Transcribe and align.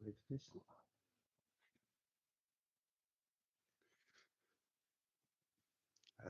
even 0.00 0.16
testen. 0.26 0.62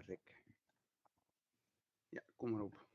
Rick. 0.07 0.43
Ja, 2.09 2.23
kom 2.37 2.51
maar 2.51 2.63
op. 2.63 2.88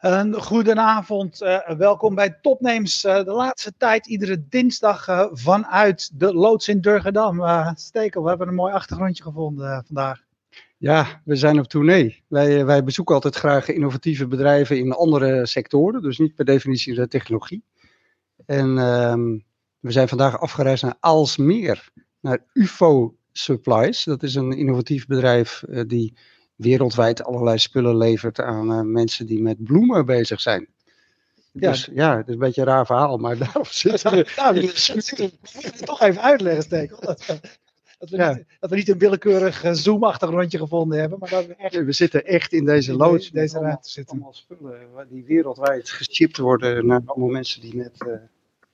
Een 0.00 0.34
goedenavond, 0.34 1.42
uh, 1.42 1.68
welkom 1.68 2.14
bij 2.14 2.38
Topnames. 2.40 3.04
Uh, 3.04 3.24
de 3.24 3.32
laatste 3.32 3.72
tijd 3.76 4.06
iedere 4.06 4.44
dinsdag 4.48 5.08
uh, 5.08 5.26
vanuit 5.30 6.10
de 6.14 6.34
loods 6.34 6.68
in 6.68 6.80
Durgedam. 6.80 7.42
Stekel, 7.74 8.22
we 8.22 8.28
hebben 8.28 8.48
een 8.48 8.54
mooi 8.54 8.72
achtergrondje 8.72 9.22
gevonden 9.22 9.84
vandaag. 9.86 10.22
Ja, 10.76 11.20
we 11.24 11.36
zijn 11.36 11.58
op 11.58 11.66
tournee. 11.66 12.22
Wij, 12.28 12.64
wij 12.64 12.84
bezoeken 12.84 13.14
altijd 13.14 13.36
graag 13.36 13.68
innovatieve 13.68 14.26
bedrijven 14.26 14.78
in 14.78 14.92
andere 14.92 15.46
sectoren, 15.46 16.02
dus 16.02 16.18
niet 16.18 16.34
per 16.34 16.44
definitie 16.44 16.94
de 16.94 17.08
technologie. 17.08 17.62
En 18.46 18.78
ehm, 18.78 19.38
we 19.80 19.90
zijn 19.90 20.08
vandaag 20.08 20.40
afgereisd 20.40 20.82
naar 20.82 20.96
Aalsmeer, 21.00 21.90
naar 22.20 22.44
UFO 22.52 23.14
Supplies. 23.32 24.04
Dat 24.04 24.22
is 24.22 24.34
een 24.34 24.52
innovatief 24.52 25.06
bedrijf 25.06 25.62
die 25.86 26.14
wereldwijd 26.60 27.24
allerlei 27.24 27.58
spullen 27.58 27.96
levert 27.96 28.40
aan 28.40 28.70
uh, 28.70 28.80
mensen 28.80 29.26
die 29.26 29.42
met 29.42 29.64
bloemen 29.64 30.06
bezig 30.06 30.40
zijn. 30.40 30.68
Ja. 31.52 31.70
Dus 31.70 31.88
ja, 31.92 32.16
het 32.16 32.26
is 32.28 32.32
een 32.32 32.40
beetje 32.40 32.60
een 32.60 32.66
raar 32.66 32.86
verhaal, 32.86 33.16
maar 33.16 33.38
daarom 33.44 33.64
zitten 33.64 34.10
we... 34.10 34.32
Nou, 34.36 34.54
dat 34.60 34.94
moet 35.54 35.78
je 35.78 35.84
toch 35.84 36.00
even 36.00 36.22
uitleggen, 36.22 36.62
Steek. 36.62 36.90
Dat, 36.90 37.26
dat, 37.98 38.10
we 38.10 38.16
ja. 38.16 38.32
niet, 38.32 38.44
dat 38.60 38.70
we 38.70 38.76
niet 38.76 38.88
een 38.88 38.98
willekeurig 38.98 39.64
uh, 39.64 39.72
Zoom-achtergrondje 39.72 40.58
gevonden 40.58 41.00
hebben, 41.00 41.18
maar 41.18 41.30
dat 41.30 41.46
we 41.46 41.54
echt... 41.54 41.84
We 41.84 41.92
zitten 41.92 42.24
echt 42.24 42.52
in 42.52 42.64
deze 42.64 42.96
loods, 42.96 43.26
in 43.26 43.34
deze 43.34 43.58
ruimte 43.58 43.90
zitten. 43.90 44.14
Allemaal 44.14 44.34
spullen 44.34 45.06
die 45.08 45.24
wereldwijd 45.24 45.90
geshipped 45.90 46.36
worden 46.36 46.86
naar 46.86 47.02
allemaal 47.04 47.28
mensen 47.28 47.60
die 47.60 47.76
met... 47.76 48.04
Uh, 48.06 48.12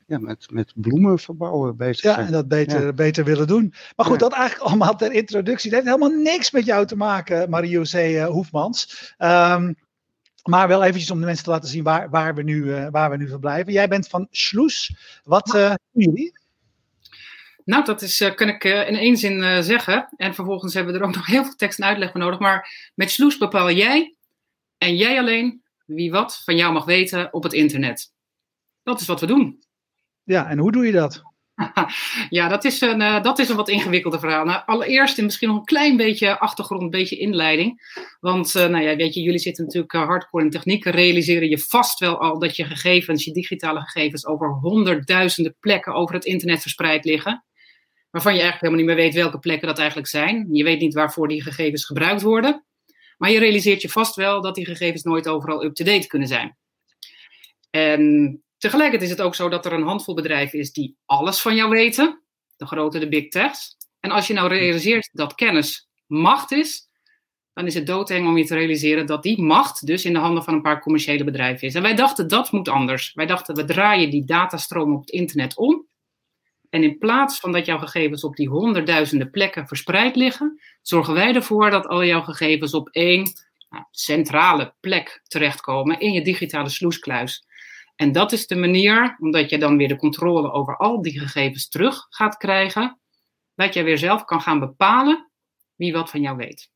ja, 0.06 0.18
met, 0.18 0.50
met 0.50 0.72
bloemen 0.74 1.18
verbouwen 1.18 1.76
bezig 1.76 2.02
ja, 2.02 2.14
zijn. 2.14 2.20
Ja, 2.20 2.26
en 2.26 2.32
dat 2.32 2.48
beter, 2.48 2.86
ja. 2.86 2.92
beter 2.92 3.24
willen 3.24 3.46
doen. 3.46 3.74
Maar 3.96 4.06
goed, 4.06 4.20
ja. 4.20 4.28
dat 4.28 4.32
eigenlijk 4.32 4.68
allemaal 4.68 4.96
ter 4.96 5.12
introductie. 5.12 5.70
Dat 5.70 5.82
heeft 5.82 5.94
helemaal 5.94 6.22
niks 6.22 6.50
met 6.50 6.64
jou 6.64 6.86
te 6.86 6.96
maken, 6.96 7.50
Marie-José 7.50 8.08
uh, 8.08 8.26
Hoefmans. 8.26 9.14
Um, 9.18 9.76
maar 10.42 10.68
wel 10.68 10.82
eventjes 10.82 11.10
om 11.10 11.20
de 11.20 11.26
mensen 11.26 11.44
te 11.44 11.50
laten 11.50 11.68
zien 11.68 11.82
waar, 11.82 12.10
waar, 12.10 12.34
we, 12.34 12.42
nu, 12.42 12.64
uh, 12.64 12.88
waar 12.90 13.10
we 13.10 13.16
nu 13.16 13.28
verblijven. 13.28 13.72
Jij 13.72 13.88
bent 13.88 14.08
van 14.08 14.26
Sloes. 14.30 14.96
Wat 15.24 15.54
uh, 15.54 15.68
doen 15.68 16.02
jullie? 16.02 16.38
Nou, 17.64 17.84
dat 17.84 18.02
is, 18.02 18.20
uh, 18.20 18.34
kan 18.34 18.48
ik 18.48 18.64
uh, 18.64 18.88
in 18.88 18.96
één 18.96 19.16
zin 19.16 19.38
uh, 19.38 19.60
zeggen. 19.60 20.08
En 20.16 20.34
vervolgens 20.34 20.74
hebben 20.74 20.92
we 20.92 20.98
er 20.98 21.06
ook 21.06 21.14
nog 21.14 21.26
heel 21.26 21.44
veel 21.44 21.54
tekst 21.54 21.78
en 21.78 21.86
uitleg 21.86 22.10
voor 22.10 22.20
nodig. 22.20 22.38
Maar 22.38 22.90
met 22.94 23.10
Sloes 23.10 23.38
bepaal 23.38 23.70
jij 23.70 24.14
en 24.78 24.96
jij 24.96 25.18
alleen 25.18 25.62
wie 25.84 26.10
wat 26.10 26.42
van 26.44 26.56
jou 26.56 26.72
mag 26.72 26.84
weten 26.84 27.32
op 27.32 27.42
het 27.42 27.52
internet. 27.52 28.12
Dat 28.82 29.00
is 29.00 29.06
wat 29.06 29.20
we 29.20 29.26
doen. 29.26 29.64
Ja, 30.26 30.48
en 30.48 30.58
hoe 30.58 30.72
doe 30.72 30.86
je 30.86 30.92
dat? 30.92 31.22
ja, 32.38 32.48
dat 32.48 32.64
is, 32.64 32.80
een, 32.80 33.00
uh, 33.00 33.22
dat 33.22 33.38
is 33.38 33.48
een 33.48 33.56
wat 33.56 33.68
ingewikkelde 33.68 34.18
verhaal. 34.18 34.44
Nou, 34.44 34.62
allereerst 34.66 35.22
misschien 35.22 35.48
nog 35.48 35.56
een 35.56 35.64
klein 35.64 35.96
beetje 35.96 36.38
achtergrond, 36.38 36.82
een 36.82 36.90
beetje 36.90 37.16
inleiding. 37.16 37.80
Want 38.20 38.54
uh, 38.54 38.66
nou 38.66 38.84
ja, 38.84 38.96
weet 38.96 39.14
je, 39.14 39.20
jullie 39.20 39.38
zitten 39.38 39.64
natuurlijk 39.64 39.92
uh, 39.92 40.04
hardcore 40.04 40.44
in 40.44 40.50
techniek. 40.50 40.84
Realiseren 40.84 41.48
je 41.48 41.58
vast 41.58 41.98
wel 41.98 42.20
al 42.20 42.38
dat 42.38 42.56
je 42.56 42.64
gegevens, 42.64 43.24
je 43.24 43.32
digitale 43.32 43.80
gegevens, 43.80 44.26
over 44.26 44.48
honderdduizenden 44.48 45.56
plekken 45.60 45.94
over 45.94 46.14
het 46.14 46.24
internet 46.24 46.62
verspreid 46.62 47.04
liggen. 47.04 47.44
Waarvan 48.10 48.34
je 48.34 48.40
eigenlijk 48.40 48.72
helemaal 48.72 48.86
niet 48.86 48.96
meer 48.96 49.04
weet 49.04 49.22
welke 49.22 49.38
plekken 49.38 49.68
dat 49.68 49.78
eigenlijk 49.78 50.08
zijn. 50.08 50.48
Je 50.50 50.64
weet 50.64 50.80
niet 50.80 50.94
waarvoor 50.94 51.28
die 51.28 51.42
gegevens 51.42 51.84
gebruikt 51.84 52.22
worden. 52.22 52.64
Maar 53.16 53.30
je 53.30 53.38
realiseert 53.38 53.82
je 53.82 53.88
vast 53.88 54.14
wel 54.14 54.42
dat 54.42 54.54
die 54.54 54.66
gegevens 54.66 55.02
nooit 55.02 55.28
overal 55.28 55.64
up-to-date 55.64 56.06
kunnen 56.06 56.28
zijn. 56.28 56.56
En 57.70 58.40
Tegelijkertijd 58.58 59.10
is 59.10 59.16
het 59.16 59.26
ook 59.26 59.34
zo 59.34 59.48
dat 59.48 59.66
er 59.66 59.72
een 59.72 59.82
handvol 59.82 60.14
bedrijven 60.14 60.58
is 60.58 60.72
die 60.72 60.96
alles 61.04 61.40
van 61.40 61.54
jou 61.54 61.70
weten. 61.70 62.22
De 62.56 62.66
grote, 62.66 62.98
de 62.98 63.08
big 63.08 63.28
techs. 63.28 63.76
En 64.00 64.10
als 64.10 64.26
je 64.26 64.34
nou 64.34 64.48
realiseert 64.48 65.08
dat 65.12 65.34
kennis 65.34 65.88
macht 66.06 66.52
is, 66.52 66.88
dan 67.52 67.66
is 67.66 67.74
het 67.74 67.86
doodeng 67.86 68.26
om 68.26 68.38
je 68.38 68.44
te 68.44 68.54
realiseren 68.54 69.06
dat 69.06 69.22
die 69.22 69.42
macht 69.42 69.86
dus 69.86 70.04
in 70.04 70.12
de 70.12 70.18
handen 70.18 70.44
van 70.44 70.54
een 70.54 70.62
paar 70.62 70.80
commerciële 70.80 71.24
bedrijven 71.24 71.68
is. 71.68 71.74
En 71.74 71.82
wij 71.82 71.94
dachten 71.94 72.28
dat 72.28 72.52
moet 72.52 72.68
anders. 72.68 73.12
Wij 73.14 73.26
dachten 73.26 73.54
we 73.54 73.64
draaien 73.64 74.10
die 74.10 74.24
datastroom 74.24 74.94
op 74.94 75.00
het 75.00 75.10
internet 75.10 75.56
om. 75.56 75.86
En 76.70 76.82
in 76.82 76.98
plaats 76.98 77.40
van 77.40 77.52
dat 77.52 77.66
jouw 77.66 77.78
gegevens 77.78 78.24
op 78.24 78.36
die 78.36 78.48
honderdduizenden 78.48 79.30
plekken 79.30 79.66
verspreid 79.66 80.16
liggen, 80.16 80.60
zorgen 80.82 81.14
wij 81.14 81.34
ervoor 81.34 81.70
dat 81.70 81.86
al 81.86 82.04
jouw 82.04 82.22
gegevens 82.22 82.74
op 82.74 82.88
één 82.88 83.32
nou, 83.70 83.84
centrale 83.90 84.74
plek 84.80 85.20
terechtkomen 85.22 86.00
in 86.00 86.12
je 86.12 86.22
digitale 86.22 86.68
sloeskluis. 86.68 87.45
En 87.96 88.12
dat 88.12 88.32
is 88.32 88.46
de 88.46 88.56
manier, 88.56 89.16
omdat 89.20 89.50
je 89.50 89.58
dan 89.58 89.76
weer 89.76 89.88
de 89.88 89.96
controle 89.96 90.52
over 90.52 90.76
al 90.76 91.02
die 91.02 91.20
gegevens 91.20 91.68
terug 91.68 92.06
gaat 92.08 92.36
krijgen, 92.36 93.00
dat 93.54 93.74
je 93.74 93.82
weer 93.82 93.98
zelf 93.98 94.24
kan 94.24 94.40
gaan 94.40 94.58
bepalen 94.58 95.30
wie 95.74 95.92
wat 95.92 96.10
van 96.10 96.20
jou 96.20 96.36
weet. 96.36 96.70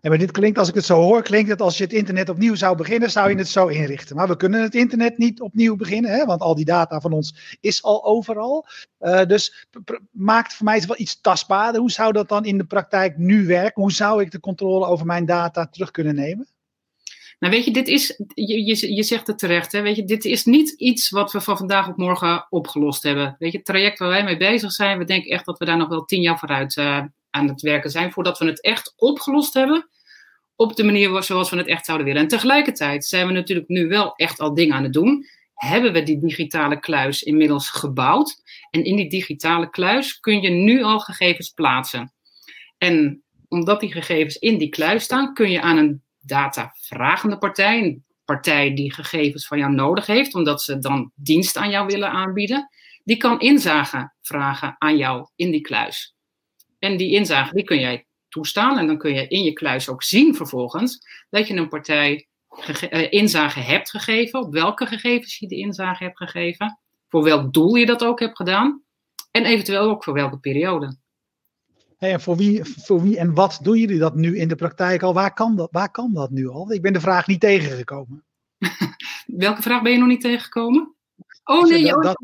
Ja, 0.00 0.12
maar 0.12 0.18
dit 0.18 0.30
klinkt, 0.30 0.58
als 0.58 0.68
ik 0.68 0.74
het 0.74 0.84
zo 0.84 1.00
hoor, 1.00 1.22
klinkt 1.22 1.50
het 1.50 1.60
als 1.60 1.78
je 1.78 1.84
het 1.84 1.92
internet 1.92 2.28
opnieuw 2.28 2.54
zou 2.54 2.76
beginnen, 2.76 3.10
zou 3.10 3.30
je 3.30 3.36
het 3.36 3.48
zo 3.48 3.66
inrichten. 3.66 4.16
Maar 4.16 4.28
we 4.28 4.36
kunnen 4.36 4.62
het 4.62 4.74
internet 4.74 5.18
niet 5.18 5.40
opnieuw 5.40 5.76
beginnen, 5.76 6.10
hè, 6.10 6.24
want 6.24 6.40
al 6.40 6.54
die 6.54 6.64
data 6.64 7.00
van 7.00 7.12
ons 7.12 7.58
is 7.60 7.82
al 7.82 8.04
overal. 8.04 8.66
Uh, 9.00 9.24
dus 9.24 9.66
maakt 10.10 10.54
voor 10.54 10.64
mij 10.64 10.82
wel 10.86 10.98
iets 10.98 11.20
tastbaarder. 11.20 11.80
Hoe 11.80 11.90
zou 11.90 12.12
dat 12.12 12.28
dan 12.28 12.44
in 12.44 12.58
de 12.58 12.64
praktijk 12.64 13.16
nu 13.16 13.46
werken? 13.46 13.82
Hoe 13.82 13.92
zou 13.92 14.22
ik 14.22 14.30
de 14.30 14.40
controle 14.40 14.86
over 14.86 15.06
mijn 15.06 15.26
data 15.26 15.66
terug 15.66 15.90
kunnen 15.90 16.14
nemen? 16.14 16.46
Nou, 17.38 17.52
weet 17.52 17.64
je, 17.64 17.70
dit 17.70 17.88
is, 17.88 18.20
je, 18.34 18.64
je, 18.64 18.94
je 18.94 19.02
zegt 19.02 19.26
het 19.26 19.38
terecht, 19.38 19.72
hè, 19.72 19.82
weet 19.82 19.96
je, 19.96 20.04
dit 20.04 20.24
is 20.24 20.44
niet 20.44 20.70
iets 20.70 21.10
wat 21.10 21.32
we 21.32 21.40
van 21.40 21.56
vandaag 21.56 21.88
op 21.88 21.96
morgen 21.96 22.46
opgelost 22.50 23.02
hebben. 23.02 23.36
Weet 23.38 23.52
je, 23.52 23.56
het 23.56 23.66
traject 23.66 23.98
waar 23.98 24.08
wij 24.08 24.24
mee 24.24 24.36
bezig 24.36 24.72
zijn, 24.72 24.98
we 24.98 25.04
denken 25.04 25.30
echt 25.30 25.46
dat 25.46 25.58
we 25.58 25.64
daar 25.64 25.76
nog 25.76 25.88
wel 25.88 26.04
tien 26.04 26.20
jaar 26.20 26.38
vooruit 26.38 26.76
uh, 26.76 27.02
aan 27.30 27.48
het 27.48 27.60
werken 27.60 27.90
zijn, 27.90 28.12
voordat 28.12 28.38
we 28.38 28.46
het 28.46 28.62
echt 28.62 28.92
opgelost 28.96 29.54
hebben 29.54 29.88
op 30.56 30.76
de 30.76 30.84
manier 30.84 31.22
zoals 31.22 31.50
we 31.50 31.56
het 31.56 31.66
echt 31.66 31.84
zouden 31.84 32.06
willen. 32.06 32.22
En 32.22 32.28
tegelijkertijd 32.28 33.04
zijn 33.04 33.26
we 33.26 33.32
natuurlijk 33.32 33.68
nu 33.68 33.88
wel 33.88 34.14
echt 34.14 34.40
al 34.40 34.54
dingen 34.54 34.74
aan 34.74 34.82
het 34.82 34.92
doen. 34.92 35.26
Hebben 35.54 35.92
we 35.92 36.02
die 36.02 36.20
digitale 36.20 36.80
kluis 36.80 37.22
inmiddels 37.22 37.70
gebouwd? 37.70 38.42
En 38.70 38.84
in 38.84 38.96
die 38.96 39.08
digitale 39.08 39.70
kluis 39.70 40.20
kun 40.20 40.40
je 40.40 40.50
nu 40.50 40.82
al 40.82 40.98
gegevens 40.98 41.50
plaatsen. 41.50 42.12
En 42.78 43.22
omdat 43.48 43.80
die 43.80 43.92
gegevens 43.92 44.36
in 44.36 44.58
die 44.58 44.68
kluis 44.68 45.04
staan, 45.04 45.34
kun 45.34 45.50
je 45.50 45.60
aan 45.60 45.76
een 45.76 46.02
datavragende 46.26 47.38
partij, 47.38 47.78
een 47.78 48.04
partij 48.24 48.74
die 48.74 48.92
gegevens 48.92 49.46
van 49.46 49.58
jou 49.58 49.72
nodig 49.72 50.06
heeft, 50.06 50.34
omdat 50.34 50.62
ze 50.62 50.78
dan 50.78 51.12
dienst 51.14 51.56
aan 51.56 51.70
jou 51.70 51.86
willen 51.86 52.10
aanbieden, 52.10 52.68
die 53.04 53.16
kan 53.16 53.40
inzage 53.40 54.12
vragen 54.20 54.74
aan 54.78 54.96
jou 54.96 55.28
in 55.36 55.50
die 55.50 55.60
kluis. 55.60 56.14
En 56.78 56.96
die 56.96 57.14
inzage 57.14 57.54
die 57.54 57.64
kun 57.64 57.80
jij 57.80 58.06
toestaan 58.28 58.78
en 58.78 58.86
dan 58.86 58.98
kun 58.98 59.14
je 59.14 59.28
in 59.28 59.42
je 59.42 59.52
kluis 59.52 59.88
ook 59.88 60.02
zien 60.02 60.34
vervolgens 60.34 60.98
dat 61.30 61.48
je 61.48 61.54
een 61.54 61.68
partij 61.68 62.28
inzage 63.10 63.60
hebt 63.60 63.90
gegeven, 63.90 64.40
op 64.40 64.52
welke 64.52 64.86
gegevens 64.86 65.38
je 65.38 65.46
de 65.46 65.56
inzage 65.56 66.04
hebt 66.04 66.16
gegeven, 66.16 66.80
voor 67.08 67.22
welk 67.22 67.52
doel 67.52 67.74
je 67.74 67.86
dat 67.86 68.04
ook 68.04 68.20
hebt 68.20 68.36
gedaan 68.36 68.82
en 69.30 69.44
eventueel 69.44 69.90
ook 69.90 70.04
voor 70.04 70.14
welke 70.14 70.38
periode. 70.38 70.98
Hey, 71.96 72.12
en 72.12 72.20
voor 72.20 72.36
wie, 72.36 72.64
voor 72.64 73.02
wie 73.02 73.18
en 73.18 73.34
wat 73.34 73.58
doen 73.62 73.78
jullie 73.78 73.98
dat 73.98 74.14
nu 74.14 74.38
in 74.38 74.48
de 74.48 74.54
praktijk 74.54 75.02
al? 75.02 75.14
Waar 75.14 75.32
kan 75.32 75.56
dat, 75.56 75.68
waar 75.70 75.90
kan 75.90 76.12
dat 76.14 76.30
nu 76.30 76.48
al? 76.48 76.72
Ik 76.72 76.82
ben 76.82 76.92
de 76.92 77.00
vraag 77.00 77.26
niet 77.26 77.40
tegengekomen. 77.40 78.24
Welke 79.26 79.62
vraag 79.62 79.82
ben 79.82 79.92
je 79.92 79.98
nog 79.98 80.08
niet 80.08 80.20
tegengekomen? 80.20 80.94
Oh 81.44 81.64
nee, 81.64 81.84
dat, 81.84 82.02
dat, 82.02 82.18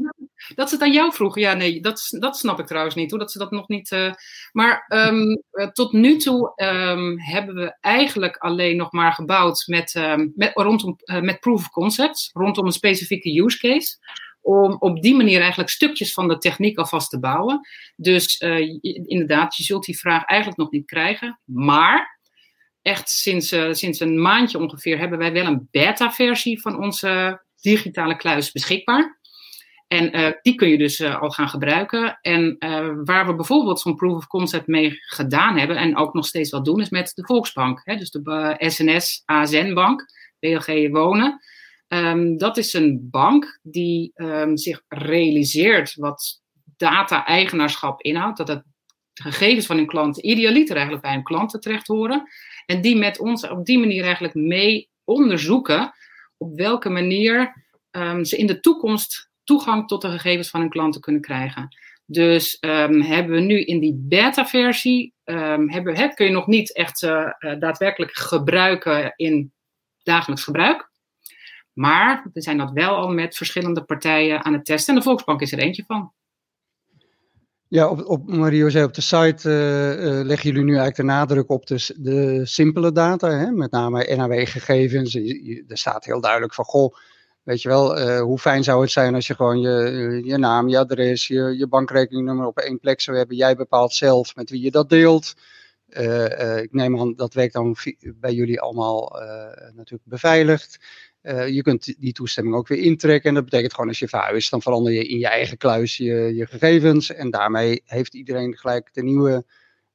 dat 0.55 0.69
ze 0.69 0.75
het 0.75 0.85
aan 0.85 0.93
jou 0.93 1.13
vroegen. 1.13 1.41
Ja, 1.41 1.55
nee, 1.55 1.81
dat, 1.81 2.07
dat 2.19 2.37
snap 2.37 2.59
ik 2.59 2.67
trouwens 2.67 2.95
niet, 2.95 3.11
hoe 3.11 3.19
dat 3.19 3.33
ze 3.33 3.39
dat 3.39 3.51
nog 3.51 3.69
niet. 3.69 3.91
Uh, 3.91 4.13
maar 4.53 4.87
um, 4.89 5.43
tot 5.73 5.93
nu 5.93 6.17
toe 6.17 6.53
um, 6.57 7.21
hebben 7.21 7.55
we 7.55 7.77
eigenlijk 7.81 8.37
alleen 8.37 8.77
nog 8.77 8.93
maar 8.93 9.13
gebouwd 9.13 9.65
met, 9.67 9.95
um, 9.95 10.33
met, 10.35 10.51
rondom, 10.55 10.99
uh, 11.05 11.21
met 11.21 11.41
proof 11.41 11.61
of 11.61 11.71
concepts, 11.71 12.31
rondom 12.33 12.67
een 12.67 12.73
specifieke 12.73 13.43
use 13.43 13.59
case 13.59 13.97
om 14.43 14.77
op 14.79 15.03
die 15.03 15.15
manier 15.15 15.41
eigenlijk 15.41 15.71
stukjes 15.71 16.13
van 16.13 16.29
de 16.29 16.39
techniek 16.39 16.79
alvast 16.79 17.11
te 17.11 17.19
bouwen. 17.19 17.61
Dus 17.97 18.41
uh, 18.41 18.79
inderdaad, 19.07 19.57
je 19.57 19.63
zult 19.63 19.85
die 19.85 19.99
vraag 19.99 20.25
eigenlijk 20.25 20.61
nog 20.61 20.71
niet 20.71 20.87
krijgen. 20.87 21.41
Maar 21.45 22.21
echt 22.83 23.11
sinds, 23.11 23.53
uh, 23.53 23.73
sinds 23.73 24.01
een 24.01 24.21
maandje 24.21 24.59
ongeveer 24.59 24.99
hebben 24.99 25.19
wij 25.19 25.33
wel 25.33 25.47
een 25.47 25.69
beta-versie 25.71 26.61
van 26.61 26.79
onze 26.79 27.43
digitale 27.61 28.17
kluis 28.17 28.53
beschikbaar. 28.53 29.21
En 29.89 30.39
die 30.43 30.55
kun 30.55 30.69
je 30.69 30.79
dus 30.79 31.03
al 31.03 31.31
gaan 31.31 31.49
gebruiken. 31.49 32.19
En 32.21 32.57
waar 33.05 33.27
we 33.27 33.35
bijvoorbeeld 33.35 33.81
zo'n 33.81 33.95
proof 33.95 34.17
of 34.17 34.27
concept 34.27 34.67
mee 34.67 34.99
gedaan 35.01 35.59
hebben, 35.59 35.77
en 35.77 35.97
ook 35.97 36.15
nog 36.15 36.27
steeds 36.27 36.51
wat 36.51 36.65
doen, 36.65 36.81
is 36.81 36.91
met 36.91 37.13
de 37.15 37.25
Volksbank. 37.25 37.81
Hè? 37.85 37.97
Dus 37.97 38.11
de 38.11 38.55
SNS 38.59 39.23
ASN 39.25 39.73
Bank, 39.73 40.05
BLG 40.39 40.91
Wonen. 40.91 41.41
Um, 41.95 42.39
dat 42.39 42.57
is 42.57 42.73
een 42.73 43.09
bank 43.11 43.59
die 43.63 44.13
um, 44.15 44.57
zich 44.57 44.83
realiseert 44.89 45.95
wat 45.95 46.41
data-eigenaarschap 46.77 48.03
inhoudt. 48.03 48.37
Dat 48.39 48.49
het 48.49 48.65
gegevens 49.15 49.67
van 49.67 49.77
hun 49.77 49.87
klanten 49.87 50.27
idealiter 50.29 50.75
eigenlijk 50.75 51.05
bij 51.05 51.15
hun 51.15 51.23
klanten 51.23 51.61
terecht 51.61 51.87
horen. 51.87 52.29
En 52.67 52.81
die 52.81 52.97
met 52.97 53.19
ons 53.19 53.49
op 53.49 53.65
die 53.65 53.79
manier 53.79 54.05
eigenlijk 54.05 54.35
mee 54.35 54.89
onderzoeken 55.05 55.95
op 56.37 56.57
welke 56.57 56.89
manier 56.89 57.65
um, 57.91 58.25
ze 58.25 58.37
in 58.37 58.47
de 58.47 58.61
toekomst 58.61 59.31
toegang 59.45 59.89
tot 59.89 60.03
de 60.03 60.09
gegevens 60.09 60.51
van 60.51 60.61
hun 60.61 60.71
klanten 60.71 61.01
kunnen 61.01 61.23
krijgen. 61.23 61.77
Dus 62.07 62.57
hebben 62.61 63.31
we 63.31 63.41
nu 63.41 63.65
in 63.65 63.81
die 63.81 63.95
beta-versie, 63.99 65.15
um, 65.25 65.71
hebben, 65.71 65.97
he, 65.97 66.09
kun 66.09 66.27
je 66.27 66.33
nog 66.33 66.47
niet 66.47 66.77
echt 66.77 67.03
uh, 67.03 67.11
uh, 67.39 67.59
daadwerkelijk 67.59 68.13
gebruiken 68.13 69.13
in 69.17 69.53
dagelijks 70.03 70.45
gebruik. 70.45 70.92
Maar 71.73 72.27
we 72.33 72.43
zijn 72.43 72.59
dat 72.59 72.71
wel 72.71 72.97
al 72.97 73.09
met 73.09 73.37
verschillende 73.37 73.85
partijen 73.85 74.45
aan 74.45 74.53
het 74.53 74.65
testen. 74.65 74.95
En 74.95 75.01
de 75.01 75.07
Volksbank 75.07 75.41
is 75.41 75.53
er 75.53 75.59
eentje 75.59 75.85
van. 75.87 76.13
Ja, 77.73 77.89
op, 77.89 78.05
op 78.07 78.29
Mario 78.29 78.69
zei 78.69 78.85
op 78.85 78.95
de 78.95 79.01
site 79.01 79.49
uh, 79.49 80.25
leggen 80.25 80.51
jullie 80.51 80.65
nu 80.65 80.77
eigenlijk 80.77 80.97
de 80.97 81.03
nadruk 81.03 81.51
op 81.51 81.67
de, 81.67 81.95
de 81.99 82.47
simpele 82.47 82.93
data, 82.93 83.31
hè? 83.31 83.51
met 83.51 83.71
name 83.71 84.17
NAW-gegevens. 84.17 85.15
Er 85.15 85.79
staat 85.79 86.05
heel 86.05 86.21
duidelijk 86.21 86.55
van, 86.55 86.65
goh, 86.65 86.95
weet 87.43 87.63
je 87.63 87.69
wel, 87.69 87.99
uh, 87.99 88.21
hoe 88.21 88.39
fijn 88.39 88.65
zou 88.65 88.83
het 88.83 88.91
zijn 88.91 89.15
als 89.15 89.27
je 89.27 89.35
gewoon 89.35 89.61
je, 89.61 90.21
je 90.25 90.39
naam, 90.39 90.69
je 90.69 90.79
adres, 90.79 91.27
je, 91.27 91.55
je 91.57 91.69
bankrekeningnummer 91.69 92.47
op 92.47 92.59
één 92.59 92.79
plek 92.79 93.01
zou 93.01 93.17
hebben. 93.17 93.37
Jij 93.37 93.57
bepaalt 93.57 93.93
zelf 93.93 94.37
met 94.37 94.51
wie 94.51 94.63
je 94.63 94.71
dat 94.71 94.89
deelt. 94.89 95.35
ik 96.63 96.73
neem 96.73 97.01
aan, 97.01 97.15
dat 97.15 97.35
werkt 97.35 97.53
dan 97.53 97.77
bij 98.15 98.33
jullie 98.33 98.61
allemaal 98.61 99.13
natuurlijk 99.75 100.05
beveiligd. 100.05 100.79
Uh, 101.23 101.49
je 101.49 101.63
kunt 101.63 101.95
die 101.99 102.13
toestemming 102.13 102.57
ook 102.57 102.69
weer 102.69 102.79
intrekken. 102.79 103.29
En 103.29 103.35
dat 103.35 103.45
betekent 103.45 103.75
gewoon 103.75 103.89
als 103.89 103.99
je 103.99 104.09
verhuist, 104.09 104.51
dan 104.51 104.63
verander 104.63 104.93
je 104.93 105.07
in 105.07 105.19
je 105.19 105.29
eigen 105.29 105.57
kluis 105.57 105.97
je, 105.97 106.35
je 106.35 106.47
gegevens. 106.47 107.13
En 107.13 107.31
daarmee 107.31 107.83
heeft 107.85 108.15
iedereen 108.15 108.57
gelijk 108.57 108.89
de 108.93 109.03
nieuwe 109.03 109.45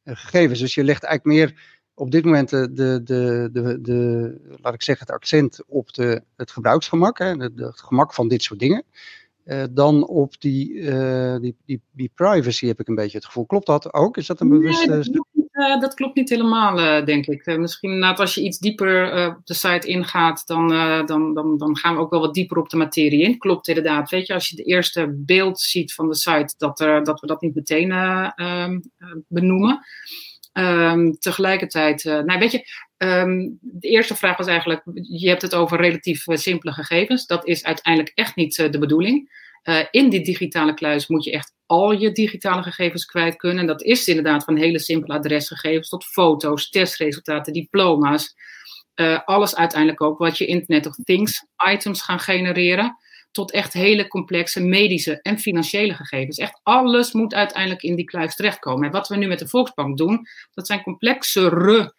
uh, 0.03 0.15
gegevens. 0.15 0.59
Dus 0.59 0.75
je 0.75 0.83
legt 0.83 1.03
eigenlijk 1.03 1.37
meer 1.39 1.79
op 1.93 2.11
dit 2.11 2.25
moment 2.25 2.49
de, 2.49 2.73
de, 2.73 3.01
de, 3.03 3.49
de, 3.51 3.81
de 3.81 4.57
laat 4.61 4.73
ik 4.73 4.81
zeggen, 4.81 5.05
het 5.05 5.15
accent 5.15 5.63
op 5.67 5.93
de, 5.93 6.21
het 6.35 6.51
gebruiksgemak. 6.51 7.17
Hè, 7.17 7.37
de, 7.37 7.53
de, 7.53 7.65
het 7.65 7.81
gemak 7.81 8.13
van 8.13 8.27
dit 8.27 8.43
soort 8.43 8.59
dingen. 8.59 8.83
Uh, 9.45 9.63
dan 9.71 10.07
op 10.07 10.41
die, 10.41 10.81
die, 11.39 11.55
die, 11.65 11.81
die, 11.91 12.11
privacy 12.15 12.67
heb 12.67 12.79
ik 12.79 12.87
een 12.87 12.95
beetje 12.95 13.17
het 13.17 13.25
gevoel. 13.25 13.45
Klopt 13.45 13.65
dat 13.65 13.93
ook? 13.93 14.17
Is 14.17 14.27
dat 14.27 14.41
een 14.41 14.49
bewuste... 14.49 15.25
uh, 15.57 15.79
dat 15.79 15.93
klopt 15.93 16.15
niet 16.15 16.29
helemaal, 16.29 16.79
uh, 16.79 17.05
denk 17.05 17.25
ik. 17.25 17.47
Uh, 17.47 17.57
misschien 17.57 17.91
inderdaad 17.91 18.19
als 18.19 18.35
je 18.35 18.41
iets 18.41 18.57
dieper 18.59 19.27
op 19.27 19.45
de 19.45 19.53
site 19.53 19.87
ingaat, 19.87 20.43
dan, 20.45 20.67
dan, 21.05 21.33
dan, 21.33 21.57
dan 21.57 21.77
gaan 21.77 21.95
we 21.95 22.01
ook 22.01 22.11
wel 22.11 22.19
wat 22.19 22.33
dieper 22.33 22.57
op 22.57 22.69
de 22.69 22.77
materie 22.77 23.21
in. 23.21 23.37
Klopt 23.37 23.67
inderdaad. 23.67 24.09
Weet 24.09 24.27
je, 24.27 24.33
als 24.33 24.49
je 24.49 24.55
de 24.55 24.63
eerste 24.63 25.13
beeld 25.17 25.59
ziet 25.59 25.93
van 25.93 26.07
de 26.07 26.15
site, 26.15 26.53
dat, 26.57 26.77
dat 26.77 27.19
we 27.19 27.27
dat 27.27 27.41
niet 27.41 27.55
meteen 27.55 27.91
um, 28.35 28.81
benoemen. 29.27 29.85
Um, 30.53 31.17
tegelijkertijd, 31.19 32.03
nou 32.03 32.39
weet 32.39 32.51
je, 32.51 32.67
um, 32.97 33.57
de 33.61 33.87
eerste 33.87 34.15
vraag 34.15 34.37
was 34.37 34.47
eigenlijk, 34.47 34.81
je 34.93 35.29
hebt 35.29 35.41
het 35.41 35.55
over 35.55 35.77
relatief 35.77 36.23
simpele 36.27 36.73
gegevens. 36.73 37.25
Dat 37.25 37.47
is 37.47 37.63
uiteindelijk 37.63 38.15
echt 38.15 38.35
niet 38.35 38.55
de 38.55 38.79
bedoeling. 38.79 39.45
Uh, 39.69 39.85
in 39.91 40.09
die 40.09 40.21
digitale 40.23 40.73
kluis 40.73 41.07
moet 41.07 41.23
je 41.23 41.31
echt 41.31 41.53
al 41.65 41.91
je 41.91 42.11
digitale 42.11 42.63
gegevens 42.63 43.05
kwijt 43.05 43.35
kunnen. 43.35 43.59
En 43.59 43.67
dat 43.67 43.83
is 43.83 44.07
inderdaad 44.07 44.43
van 44.43 44.55
hele 44.55 44.79
simpele 44.79 45.13
adresgegevens 45.13 45.89
tot 45.89 46.05
foto's, 46.05 46.69
testresultaten, 46.69 47.53
diploma's. 47.53 48.35
Uh, 48.95 49.19
alles 49.25 49.55
uiteindelijk 49.55 50.01
ook 50.01 50.17
wat 50.17 50.37
je 50.37 50.45
Internet 50.45 50.85
of 50.85 50.95
Things 51.03 51.45
items 51.71 52.01
gaan 52.01 52.19
genereren. 52.19 52.97
Tot 53.31 53.51
echt 53.51 53.73
hele 53.73 54.07
complexe 54.07 54.63
medische 54.63 55.21
en 55.21 55.39
financiële 55.39 55.93
gegevens. 55.93 56.37
Echt 56.37 56.59
alles 56.63 57.11
moet 57.11 57.33
uiteindelijk 57.33 57.81
in 57.81 57.95
die 57.95 58.05
kluis 58.05 58.35
terechtkomen. 58.35 58.85
En 58.85 58.91
wat 58.91 59.07
we 59.07 59.15
nu 59.15 59.27
met 59.27 59.39
de 59.39 59.47
Volksbank 59.47 59.97
doen, 59.97 60.27
dat 60.53 60.67
zijn 60.67 60.83
complexere 60.83 61.93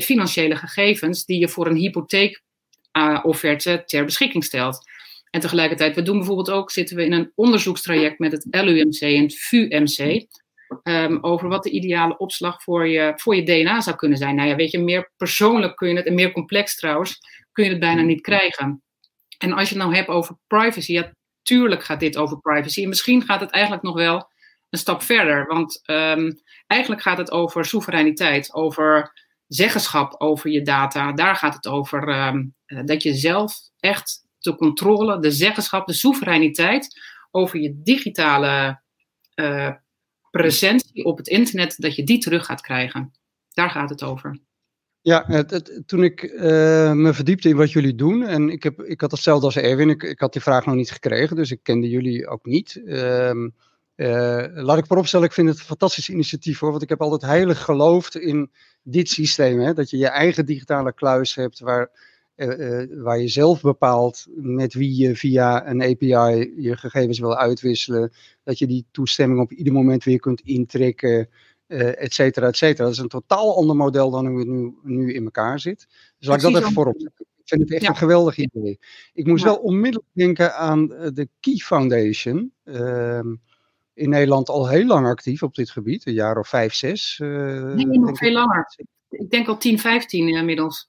financiële 0.00 0.56
gegevens 0.56 1.24
die 1.24 1.38
je 1.38 1.48
voor 1.48 1.66
een 1.66 1.76
hypotheekofferte 1.76 3.70
uh, 3.70 3.78
ter 3.78 4.04
beschikking 4.04 4.44
stelt. 4.44 4.92
En 5.34 5.40
tegelijkertijd, 5.40 5.94
we 5.94 6.02
doen 6.02 6.16
bijvoorbeeld 6.16 6.50
ook, 6.50 6.70
zitten 6.70 6.96
we 6.96 7.04
in 7.04 7.12
een 7.12 7.32
onderzoekstraject 7.34 8.18
met 8.18 8.32
het 8.32 8.46
LUMC 8.50 9.00
en 9.00 9.22
het 9.22 9.38
VUMC. 9.38 9.98
Um, 9.98 10.26
ehm, 10.82 11.18
over 11.20 11.48
wat 11.48 11.62
de 11.62 11.70
ideale 11.70 12.16
opslag 12.16 12.62
voor 12.62 12.88
je, 12.88 13.12
voor 13.16 13.36
je 13.36 13.42
DNA 13.42 13.80
zou 13.80 13.96
kunnen 13.96 14.18
zijn. 14.18 14.34
Nou 14.34 14.48
ja, 14.48 14.56
weet 14.56 14.70
je, 14.70 14.78
meer 14.78 15.12
persoonlijk 15.16 15.76
kun 15.76 15.88
je 15.88 15.96
het, 15.96 16.06
en 16.06 16.14
meer 16.14 16.32
complex 16.32 16.76
trouwens, 16.76 17.18
kun 17.52 17.64
je 17.64 17.70
het 17.70 17.80
bijna 17.80 18.02
niet 18.02 18.20
krijgen. 18.20 18.82
En 19.38 19.52
als 19.52 19.68
je 19.68 19.74
het 19.74 19.84
nou 19.84 19.96
hebt 19.96 20.08
over 20.08 20.38
privacy, 20.46 20.92
ja, 20.92 21.12
tuurlijk 21.42 21.84
gaat 21.84 22.00
dit 22.00 22.16
over 22.16 22.40
privacy. 22.40 22.82
En 22.82 22.88
misschien 22.88 23.22
gaat 23.22 23.40
het 23.40 23.50
eigenlijk 23.50 23.84
nog 23.84 23.94
wel 23.94 24.30
een 24.70 24.78
stap 24.78 25.02
verder. 25.02 25.46
Want 25.46 25.82
um, 25.86 26.42
eigenlijk 26.66 27.02
gaat 27.02 27.18
het 27.18 27.30
over 27.30 27.64
soevereiniteit, 27.64 28.54
over 28.54 29.12
zeggenschap 29.46 30.20
over 30.20 30.50
je 30.50 30.62
data. 30.62 31.12
Daar 31.12 31.36
gaat 31.36 31.54
het 31.54 31.66
over 31.66 32.26
um, 32.26 32.54
dat 32.86 33.02
je 33.02 33.14
zelf 33.14 33.54
echt 33.80 34.23
de 34.44 34.56
controle, 34.56 35.20
de 35.20 35.30
zeggenschap, 35.30 35.86
de 35.86 35.92
soevereiniteit 35.92 37.00
over 37.30 37.60
je 37.60 37.80
digitale 37.82 38.80
uh, 39.34 39.70
presentie 40.30 41.04
op 41.04 41.16
het 41.16 41.28
internet, 41.28 41.74
dat 41.78 41.94
je 41.94 42.04
die 42.04 42.18
terug 42.18 42.46
gaat 42.46 42.60
krijgen. 42.60 43.12
Daar 43.52 43.70
gaat 43.70 43.90
het 43.90 44.02
over. 44.02 44.38
Ja, 45.00 45.44
toen 45.86 46.04
ik 46.04 46.22
uh, 46.22 46.40
me 46.92 47.10
verdiepte 47.12 47.48
in 47.48 47.56
wat 47.56 47.72
jullie 47.72 47.94
doen, 47.94 48.22
en 48.22 48.48
ik, 48.48 48.62
heb, 48.62 48.82
ik 48.82 49.00
had 49.00 49.10
hetzelfde 49.10 49.46
als 49.46 49.56
Erwin, 49.56 49.90
ik, 49.90 50.02
ik 50.02 50.20
had 50.20 50.32
die 50.32 50.42
vraag 50.42 50.66
nog 50.66 50.74
niet 50.74 50.90
gekregen, 50.90 51.36
dus 51.36 51.50
ik 51.50 51.62
kende 51.62 51.88
jullie 51.88 52.26
ook 52.26 52.44
niet. 52.44 52.80
Uh, 52.84 53.30
uh, 53.96 54.44
laat 54.52 54.78
ik 54.78 54.86
vooropstellen, 54.86 55.26
ik 55.26 55.32
vind 55.32 55.48
het 55.48 55.58
een 55.58 55.64
fantastisch 55.64 56.08
initiatief 56.08 56.58
hoor, 56.58 56.70
want 56.70 56.82
ik 56.82 56.88
heb 56.88 57.00
altijd 57.00 57.30
heilig 57.30 57.62
geloofd 57.62 58.16
in 58.16 58.50
dit 58.82 59.08
systeem, 59.08 59.60
hè, 59.60 59.74
dat 59.74 59.90
je 59.90 59.96
je 59.96 60.08
eigen 60.08 60.46
digitale 60.46 60.92
kluis 60.92 61.34
hebt 61.34 61.60
waar 61.60 61.90
uh, 62.36 63.02
waar 63.02 63.18
je 63.18 63.28
zelf 63.28 63.60
bepaalt 63.60 64.26
met 64.36 64.74
wie 64.74 64.96
je 64.96 65.16
via 65.16 65.68
een 65.68 65.82
API 65.82 66.52
je 66.56 66.76
gegevens 66.76 67.18
wil 67.18 67.36
uitwisselen, 67.36 68.12
dat 68.42 68.58
je 68.58 68.66
die 68.66 68.86
toestemming 68.90 69.40
op 69.40 69.52
ieder 69.52 69.72
moment 69.72 70.04
weer 70.04 70.20
kunt 70.20 70.40
intrekken, 70.40 71.28
uh, 71.68 72.02
et 72.02 72.14
cetera, 72.14 72.46
et 72.46 72.56
cetera. 72.56 72.84
Dat 72.84 72.92
is 72.92 72.98
een 72.98 73.08
totaal 73.08 73.56
ander 73.56 73.76
model 73.76 74.10
dan 74.10 74.26
hoe 74.26 74.38
het 74.38 74.48
nu, 74.48 74.74
nu 74.82 75.12
in 75.12 75.24
elkaar 75.24 75.60
zit. 75.60 75.86
Dus 76.18 76.28
laat 76.28 76.42
ik 76.42 76.52
dat 76.52 76.62
even 76.62 76.72
voorop 76.72 77.00
zetten. 77.00 77.26
Ik 77.36 77.50
vind 77.50 77.60
het 77.60 77.72
echt 77.72 77.82
ja. 77.82 77.88
een 77.88 77.96
geweldig 77.96 78.36
idee. 78.36 78.78
Ik 79.12 79.26
moest 79.26 79.44
ja. 79.44 79.50
wel 79.50 79.58
onmiddellijk 79.58 80.10
denken 80.12 80.56
aan 80.56 80.86
de 80.88 81.28
Key 81.40 81.56
Foundation. 81.56 82.52
Uh, 82.64 83.20
in 83.94 84.08
Nederland 84.08 84.48
al 84.48 84.68
heel 84.68 84.86
lang 84.86 85.06
actief 85.06 85.42
op 85.42 85.54
dit 85.54 85.70
gebied, 85.70 86.06
een 86.06 86.12
jaar 86.12 86.38
of 86.38 86.48
vijf, 86.48 86.74
zes. 86.74 87.16
Nee, 87.18 87.86
nog 87.86 88.18
veel 88.18 88.32
langer. 88.32 88.66
Ik 89.08 89.30
denk 89.30 89.48
al 89.48 89.58
10, 89.58 89.78
15 89.78 90.28
inmiddels 90.28 90.88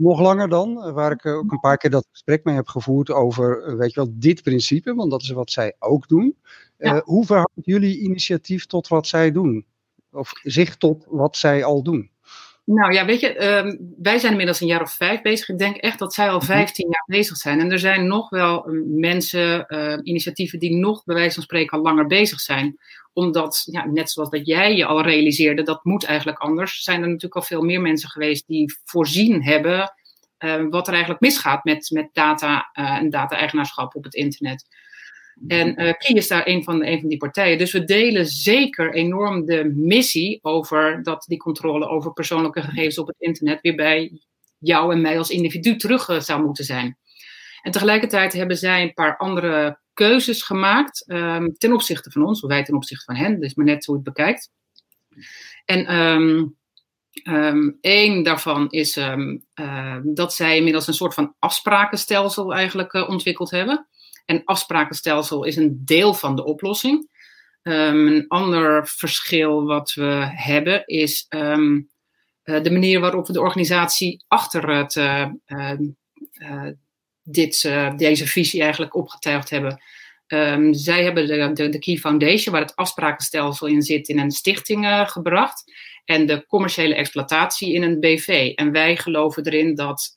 nog 0.00 0.20
langer 0.20 0.48
dan, 0.48 0.82
eh, 0.82 0.92
waar 0.92 1.12
ik 1.12 1.24
eh, 1.24 1.36
ook 1.36 1.52
een 1.52 1.60
paar 1.60 1.76
keer 1.76 1.90
dat 1.90 2.06
gesprek 2.10 2.44
mee 2.44 2.54
heb 2.54 2.68
gevoerd 2.68 3.10
over, 3.10 3.62
eh, 3.62 3.74
weet 3.74 3.92
je 3.92 4.00
wel, 4.00 4.12
dit 4.14 4.42
principe, 4.42 4.94
want 4.94 5.10
dat 5.10 5.22
is 5.22 5.30
wat 5.30 5.50
zij 5.50 5.76
ook 5.78 6.08
doen. 6.08 6.36
Ja. 6.78 6.94
Uh, 6.94 7.00
hoe 7.04 7.24
verhoudt 7.26 7.52
jullie 7.54 8.00
initiatief 8.00 8.66
tot 8.66 8.88
wat 8.88 9.06
zij 9.06 9.32
doen? 9.32 9.66
Of 10.12 10.32
zich 10.42 10.76
tot 10.76 11.04
wat 11.08 11.36
zij 11.36 11.64
al 11.64 11.82
doen? 11.82 12.10
Nou 12.72 12.92
ja, 12.92 13.04
weet 13.04 13.20
je, 13.20 13.46
um, 13.46 13.94
wij 13.96 14.18
zijn 14.18 14.30
inmiddels 14.30 14.60
een 14.60 14.66
jaar 14.66 14.82
of 14.82 14.92
vijf 14.92 15.22
bezig. 15.22 15.48
Ik 15.48 15.58
denk 15.58 15.76
echt 15.76 15.98
dat 15.98 16.14
zij 16.14 16.30
al 16.30 16.40
15 16.40 16.86
mhm. 16.86 16.94
jaar 16.94 17.20
bezig 17.20 17.36
zijn. 17.36 17.60
En 17.60 17.70
er 17.70 17.78
zijn 17.78 18.06
nog 18.06 18.28
wel 18.28 18.66
mensen, 18.84 19.64
uh, 19.68 19.98
initiatieven 20.02 20.58
die 20.58 20.76
nog 20.76 21.04
bij 21.04 21.14
wijze 21.14 21.34
van 21.34 21.42
spreken 21.42 21.78
al 21.78 21.84
langer 21.84 22.06
bezig 22.06 22.40
zijn. 22.40 22.78
Omdat, 23.12 23.62
ja, 23.64 23.86
net 23.86 24.10
zoals 24.10 24.30
dat 24.30 24.46
jij 24.46 24.76
je 24.76 24.84
al 24.86 25.02
realiseerde, 25.02 25.62
dat 25.62 25.84
moet 25.84 26.04
eigenlijk 26.04 26.38
anders. 26.38 26.82
Zijn 26.82 27.00
er 27.00 27.06
natuurlijk 27.06 27.34
al 27.34 27.42
veel 27.42 27.62
meer 27.62 27.80
mensen 27.80 28.08
geweest 28.08 28.46
die 28.46 28.74
voorzien 28.84 29.44
hebben 29.44 29.94
uh, 30.38 30.64
wat 30.70 30.86
er 30.86 30.92
eigenlijk 30.92 31.22
misgaat 31.22 31.64
met, 31.64 31.90
met 31.90 32.08
data 32.12 32.70
uh, 32.74 32.90
en 32.90 33.10
data-eigenaarschap 33.10 33.94
op 33.94 34.04
het 34.04 34.14
internet. 34.14 34.66
En 35.48 35.68
uh, 35.68 35.92
Key 35.98 36.16
is 36.16 36.28
daar 36.28 36.46
een 36.46 36.64
van, 36.64 36.84
een 36.84 37.00
van 37.00 37.08
die 37.08 37.18
partijen. 37.18 37.58
Dus 37.58 37.72
we 37.72 37.84
delen 37.84 38.26
zeker 38.26 38.94
enorm 38.94 39.44
de 39.44 39.72
missie 39.76 40.38
over 40.42 41.02
dat 41.02 41.24
die 41.28 41.38
controle 41.38 41.88
over 41.88 42.12
persoonlijke 42.12 42.62
gegevens 42.62 42.98
op 42.98 43.06
het 43.06 43.16
internet 43.18 43.60
weer 43.60 43.74
bij 43.74 44.20
jou 44.58 44.92
en 44.92 45.00
mij 45.00 45.18
als 45.18 45.30
individu 45.30 45.76
terug 45.76 46.08
uh, 46.08 46.20
zou 46.20 46.44
moeten 46.44 46.64
zijn. 46.64 46.98
En 47.62 47.72
tegelijkertijd 47.72 48.32
hebben 48.32 48.56
zij 48.56 48.82
een 48.82 48.94
paar 48.94 49.16
andere 49.16 49.78
keuzes 49.94 50.42
gemaakt 50.42 51.04
um, 51.06 51.54
ten 51.56 51.72
opzichte 51.72 52.10
van 52.10 52.24
ons, 52.24 52.42
of 52.42 52.48
wij 52.48 52.64
ten 52.64 52.74
opzichte 52.74 53.04
van 53.04 53.14
hen, 53.14 53.40
dus 53.40 53.54
maar 53.54 53.66
net 53.66 53.84
hoe 53.84 53.94
het 53.94 54.04
bekijkt. 54.04 54.50
En 55.64 55.94
um, 55.94 56.56
um, 57.24 57.78
één 57.80 58.22
daarvan 58.22 58.70
is 58.70 58.96
uh, 58.96 59.96
dat 60.02 60.34
zij 60.34 60.56
inmiddels 60.56 60.86
een 60.86 60.94
soort 60.94 61.14
van 61.14 61.34
afsprakenstelsel 61.38 62.54
eigenlijk 62.54 62.92
uh, 62.92 63.08
ontwikkeld 63.08 63.50
hebben. 63.50 63.88
En 64.24 64.44
afsprakenstelsel 64.44 65.44
is 65.44 65.56
een 65.56 65.82
deel 65.84 66.14
van 66.14 66.36
de 66.36 66.44
oplossing. 66.44 67.08
Um, 67.62 68.06
een 68.06 68.24
ander 68.28 68.88
verschil 68.88 69.64
wat 69.64 69.92
we 69.92 70.28
hebben 70.30 70.86
is 70.86 71.26
um, 71.28 71.90
uh, 72.44 72.62
de 72.62 72.70
manier 72.70 73.00
waarop 73.00 73.26
we 73.26 73.32
de 73.32 73.40
organisatie 73.40 74.24
achter 74.28 74.76
het, 74.76 74.94
uh, 74.94 75.28
uh, 75.46 76.66
dit, 77.22 77.62
deze 77.96 78.26
visie 78.26 78.62
eigenlijk 78.62 78.94
opgetuigd 78.94 79.50
hebben. 79.50 79.82
Zij 80.70 81.02
hebben 81.04 81.26
de, 81.26 81.52
de, 81.52 81.68
de, 81.68 81.78
Key 81.78 81.96
Foundation, 81.96 82.52
waar 82.54 82.62
het 82.62 82.76
afsprakenstelsel 82.76 83.66
in 83.66 83.82
zit, 83.82 84.08
in 84.08 84.18
een 84.18 84.30
stichting 84.30 85.04
gebracht. 85.06 85.72
En 86.04 86.26
de 86.26 86.46
commerciële 86.46 86.94
exploitatie 86.94 87.72
in 87.72 87.82
een 87.82 88.00
BV. 88.00 88.52
En 88.54 88.72
wij 88.72 88.96
geloven 88.96 89.44
erin 89.44 89.74
dat 89.74 90.12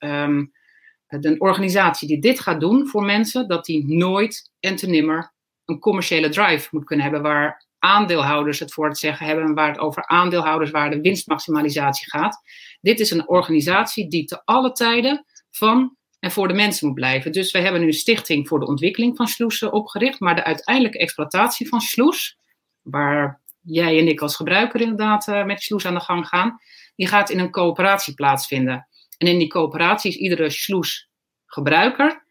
een 1.22 1.42
organisatie 1.42 2.08
die 2.08 2.20
dit 2.20 2.40
gaat 2.40 2.60
doen 2.60 2.88
voor 2.88 3.04
mensen, 3.04 3.48
dat 3.48 3.66
die 3.66 3.96
nooit 3.98 4.52
en 4.60 4.76
te 4.76 4.88
nimmer 4.88 5.34
een 5.66 5.80
commerciële 5.80 6.30
drive 6.30 6.68
moet 6.72 6.86
kunnen 6.86 7.06
hebben 7.06 7.24
waar 7.24 7.68
aandeelhouders 7.80 8.60
het 8.60 8.74
voor 8.74 8.88
het 8.88 8.98
zeggen 8.98 9.26
hebben, 9.26 9.54
waar 9.54 9.68
het 9.68 9.80
over 9.80 10.08
aandeelhouders, 10.08 10.72
waar 10.72 10.90
de 10.90 11.02
winstmaximalisatie 11.02 12.10
gaat. 12.10 12.42
Dit 12.82 13.00
is 13.00 13.12
een 13.12 13.28
organisatie 13.28 14.08
die 14.08 14.26
te 14.26 14.46
alle 14.46 14.72
tijden 14.72 15.26
van 15.52 15.98
en 16.20 16.32
voor 16.32 16.48
de 16.48 16.54
mensen 16.54 16.88
moet 16.88 16.96
blijven. 16.96 17.32
Dus 17.32 17.52
we 17.52 17.60
hebben 17.60 17.82
nu 17.82 17.88
een 17.88 17.94
stichting 17.94 18.48
voor 18.48 18.60
de 18.60 18.66
ontwikkeling 18.66 19.16
van 19.16 19.28
Sloes 19.28 19.64
opgericht, 19.64 20.20
maar 20.20 20.36
de 20.36 20.44
uiteindelijke 20.44 20.98
exploitatie 20.98 21.68
van 21.68 21.82
Sloes, 21.82 22.38
waar 22.82 23.42
jij 23.62 24.00
en 24.00 24.08
ik 24.08 24.22
als 24.22 24.36
gebruiker 24.36 24.82
inderdaad 24.82 25.28
uh, 25.28 25.46
met 25.46 25.62
Sloes 25.62 25.86
aan 25.86 25.94
de 25.94 26.00
gang 26.00 26.28
gaan, 26.28 26.60
die 26.96 27.08
gaat 27.08 27.30
in 27.30 27.40
een 27.40 27.52
coöperatie 27.52 28.14
plaatsvinden. 28.14 28.88
En 29.18 29.28
in 29.28 29.38
die 29.40 29.48
coöperatie 29.48 30.12
is 30.12 30.18
iedere 30.18 30.50
Sloes 30.50 31.10
gebruiker 31.46 32.22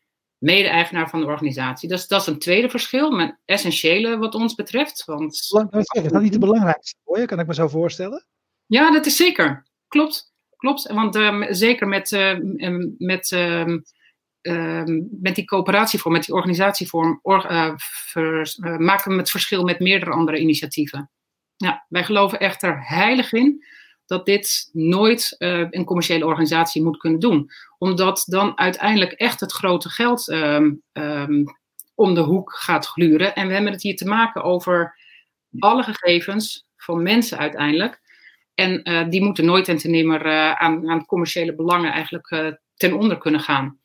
mede-eigenaar 0.43 1.09
van 1.09 1.21
de 1.21 1.27
organisatie. 1.27 1.89
Dus 1.89 2.07
dat 2.07 2.21
is 2.21 2.27
een 2.27 2.39
tweede 2.39 2.69
verschil, 2.71 3.11
maar 3.11 3.41
essentiële 3.45 4.17
wat 4.17 4.35
ons 4.35 4.55
betreft. 4.55 5.05
Want... 5.05 5.35
Is 5.35 6.11
dat 6.11 6.23
niet 6.23 6.33
de 6.33 6.39
belangrijkste 6.39 6.97
voor 7.05 7.19
je, 7.19 7.27
kan 7.27 7.41
ik 7.41 7.47
me 7.47 7.55
zo 7.55 7.69
voorstellen? 7.69 8.27
Ja, 8.67 8.91
dat 8.91 9.07
is 9.07 9.17
zeker. 9.17 9.67
Klopt. 9.89 10.33
Klopt. 10.57 10.93
Want 10.93 11.17
um, 11.17 11.55
zeker 11.55 11.89
met, 11.89 12.13
uh, 12.13 12.37
met, 12.99 13.31
uh, 13.31 13.77
uh, 14.43 14.83
met 15.21 15.35
die 15.35 15.45
coöperatievorm, 15.45 16.15
met 16.15 16.25
die 16.25 16.35
organisatievorm, 16.35 17.19
or, 17.23 17.43
ver, 17.77 18.55
uh, 18.57 18.77
maken 18.77 19.11
we 19.13 19.19
het 19.19 19.31
verschil 19.31 19.63
met 19.63 19.81
meerdere 19.81 20.11
andere 20.11 20.39
initiatieven. 20.39 21.11
Ja, 21.57 21.87
wij 21.89 22.05
geloven 22.05 22.41
echter 22.41 22.87
heilig 22.87 23.33
in 23.33 23.65
dat 24.07 24.27
dit 24.27 24.71
nooit 24.73 25.37
uh, 25.39 25.67
een 25.71 25.85
commerciële 25.85 26.27
organisatie 26.27 26.83
moet 26.83 26.97
kunnen 26.97 27.21
doen. 27.21 27.51
Omdat 27.79 28.25
dan 28.27 28.59
uiteindelijk 28.59 29.13
echt 29.13 29.41
het 29.41 29.53
grote 29.53 29.89
geld 29.89 30.29
um, 30.29 30.83
um, 30.93 31.45
om 31.95 32.15
de 32.15 32.21
hoek 32.21 32.53
gaat 32.53 32.87
gluren. 32.87 33.35
En 33.35 33.47
we 33.47 33.53
hebben 33.53 33.73
het 33.73 33.83
hier 33.83 33.97
te 33.97 34.09
maken 34.09 34.43
over 34.43 34.99
alle 35.59 35.83
gegevens 35.83 36.67
van 36.77 37.03
mensen 37.03 37.39
uiteindelijk. 37.39 38.01
En 38.55 38.91
uh, 38.91 39.09
die 39.09 39.23
moeten 39.23 39.45
nooit 39.45 39.69
en 39.69 39.77
ten 39.77 39.91
nimmer 39.91 40.27
uh, 40.27 40.53
aan, 40.53 40.91
aan, 40.91 41.07
commerciële 41.07 41.55
belangen 41.55 41.93
eigenlijk 41.93 42.57
ten 42.75 42.93
onder 42.93 43.19
kunnen 43.19 43.41
gaan. 43.41 43.79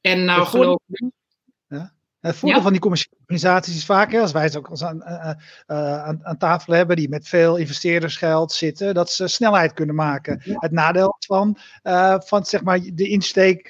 En 0.00 0.24
nou 0.24 0.46
geloof 0.46 0.80
ik. 0.88 1.17
Het 2.20 2.36
voordeel 2.36 2.62
van 2.62 2.72
die 2.72 2.80
commerciële 2.80 3.16
organisaties 3.20 3.76
is 3.76 3.84
vaak, 3.84 4.14
als 4.14 4.32
wij 4.32 4.42
het 4.42 4.56
ook 4.56 4.68
als 4.68 4.84
aan, 4.84 4.96
uh, 4.96 5.32
aan, 6.02 6.20
aan, 6.22 6.36
tafel 6.36 6.72
hebben, 6.72 6.96
die 6.96 7.08
met 7.08 7.28
veel 7.28 7.56
investeerdersgeld 7.56 8.52
zitten, 8.52 8.94
dat 8.94 9.10
ze 9.10 9.28
snelheid 9.28 9.72
kunnen 9.72 9.94
maken. 9.94 10.40
Het 10.44 10.72
nadeel 10.72 11.16
van, 11.18 11.58
uh, 11.82 12.16
van 12.18 12.44
zeg 12.44 12.62
maar, 12.62 12.80
de 12.94 13.08
insteek 13.08 13.68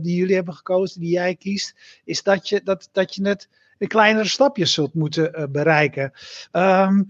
die 0.00 0.16
jullie 0.16 0.34
hebben 0.34 0.54
gekozen, 0.54 1.00
die 1.00 1.10
jij 1.10 1.34
kiest, 1.36 1.74
is 2.04 2.22
dat 2.22 2.48
je, 2.48 2.60
dat, 2.64 2.88
dat 2.92 3.14
je 3.14 3.28
het 3.28 3.48
in 3.78 3.88
kleinere 3.88 4.28
stapjes 4.28 4.72
zult 4.72 4.94
moeten 4.94 5.48
bereiken. 5.52 6.12
Um, 6.52 7.06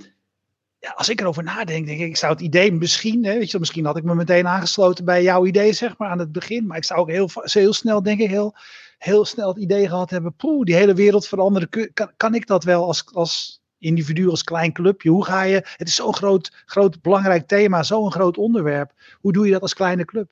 ja, 0.80 0.90
als 0.90 1.08
ik 1.08 1.20
erover 1.20 1.42
nadenk, 1.42 1.86
denk 1.86 2.00
ik, 2.00 2.08
ik 2.08 2.16
zou 2.16 2.32
het 2.32 2.40
idee 2.40 2.72
misschien, 2.72 3.24
hè, 3.24 3.38
weet 3.38 3.50
je, 3.50 3.58
misschien 3.58 3.84
had 3.84 3.96
ik 3.96 4.04
me 4.04 4.14
meteen 4.14 4.46
aangesloten 4.46 5.04
bij 5.04 5.22
jouw 5.22 5.46
idee, 5.46 5.72
zeg 5.72 5.98
maar, 5.98 6.08
aan 6.08 6.18
het 6.18 6.32
begin. 6.32 6.66
Maar 6.66 6.76
ik 6.76 6.84
zou 6.84 7.00
ook 7.00 7.10
heel, 7.10 7.30
heel 7.34 7.72
snel, 7.72 8.02
denk 8.02 8.20
ik, 8.20 8.28
heel, 8.28 8.54
heel 9.00 9.24
snel 9.24 9.48
het 9.48 9.58
idee 9.58 9.88
gehad 9.88 10.10
hebben, 10.10 10.34
poeh, 10.34 10.64
die 10.64 10.74
hele 10.74 10.94
wereld 10.94 11.28
veranderen. 11.28 11.68
Kan, 11.92 12.12
kan 12.16 12.34
ik 12.34 12.46
dat 12.46 12.64
wel 12.64 12.84
als, 12.84 13.04
als 13.12 13.60
individu, 13.78 14.28
als 14.28 14.44
klein 14.44 14.72
clubje? 14.72 15.10
Hoe 15.10 15.24
ga 15.24 15.42
je, 15.42 15.54
het 15.76 15.88
is 15.88 15.94
zo'n 15.94 16.14
groot, 16.14 16.52
groot, 16.66 17.02
belangrijk 17.02 17.46
thema, 17.46 17.82
zo'n 17.82 18.12
groot 18.12 18.38
onderwerp. 18.38 18.92
Hoe 19.20 19.32
doe 19.32 19.46
je 19.46 19.52
dat 19.52 19.62
als 19.62 19.74
kleine 19.74 20.04
club? 20.04 20.30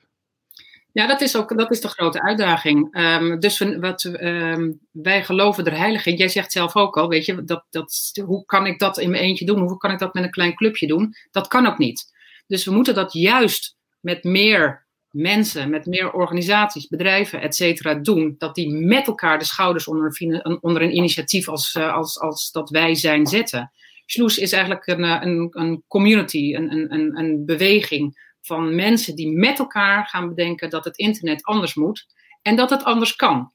Ja, 0.91 1.07
dat 1.07 1.21
is 1.21 1.37
ook 1.37 1.57
dat 1.57 1.71
is 1.71 1.81
de 1.81 1.87
grote 1.87 2.21
uitdaging. 2.21 2.97
Um, 2.97 3.39
dus 3.39 3.59
wat, 3.79 4.03
um, 4.03 4.79
wij 4.91 5.23
geloven 5.23 5.65
er 5.65 5.77
heilig 5.77 6.05
in. 6.05 6.15
Jij 6.15 6.27
zegt 6.27 6.51
zelf 6.51 6.75
ook 6.75 6.97
al, 6.97 7.07
weet 7.07 7.25
je, 7.25 7.43
dat, 7.43 7.65
dat, 7.69 8.11
hoe 8.25 8.45
kan 8.45 8.65
ik 8.65 8.79
dat 8.79 8.97
in 8.97 9.09
mijn 9.09 9.23
eentje 9.23 9.45
doen? 9.45 9.59
Hoe 9.59 9.77
kan 9.77 9.91
ik 9.91 9.99
dat 9.99 10.13
met 10.13 10.23
een 10.23 10.31
klein 10.31 10.55
clubje 10.55 10.87
doen? 10.87 11.15
Dat 11.31 11.47
kan 11.47 11.65
ook 11.65 11.77
niet. 11.77 12.13
Dus 12.47 12.65
we 12.65 12.71
moeten 12.71 12.95
dat 12.95 13.13
juist 13.13 13.77
met 13.99 14.23
meer 14.23 14.87
mensen, 15.11 15.69
met 15.69 15.85
meer 15.85 16.11
organisaties, 16.11 16.87
bedrijven, 16.87 17.41
et 17.41 17.55
cetera, 17.55 17.95
doen. 17.95 18.35
Dat 18.37 18.55
die 18.55 18.73
met 18.73 19.07
elkaar 19.07 19.39
de 19.39 19.45
schouders 19.45 19.87
onder 19.87 20.15
een, 20.17 20.63
onder 20.63 20.81
een 20.81 20.95
initiatief 20.95 21.47
als, 21.47 21.75
uh, 21.75 21.93
als, 21.93 22.19
als 22.19 22.51
dat 22.51 22.69
wij 22.69 22.95
zijn 22.95 23.27
zetten. 23.27 23.71
Sloes 24.05 24.37
is 24.37 24.51
eigenlijk 24.51 24.87
een, 24.87 25.03
een, 25.03 25.47
een 25.51 25.83
community, 25.87 26.55
een, 26.55 26.93
een, 26.93 27.17
een 27.17 27.45
beweging 27.45 28.27
van 28.41 28.75
mensen 28.75 29.15
die 29.15 29.37
met 29.37 29.59
elkaar 29.59 30.05
gaan 30.05 30.29
bedenken 30.29 30.69
dat 30.69 30.85
het 30.85 30.97
internet 30.97 31.43
anders 31.43 31.73
moet 31.73 32.05
en 32.41 32.55
dat 32.55 32.69
het 32.69 32.83
anders 32.83 33.15
kan. 33.15 33.53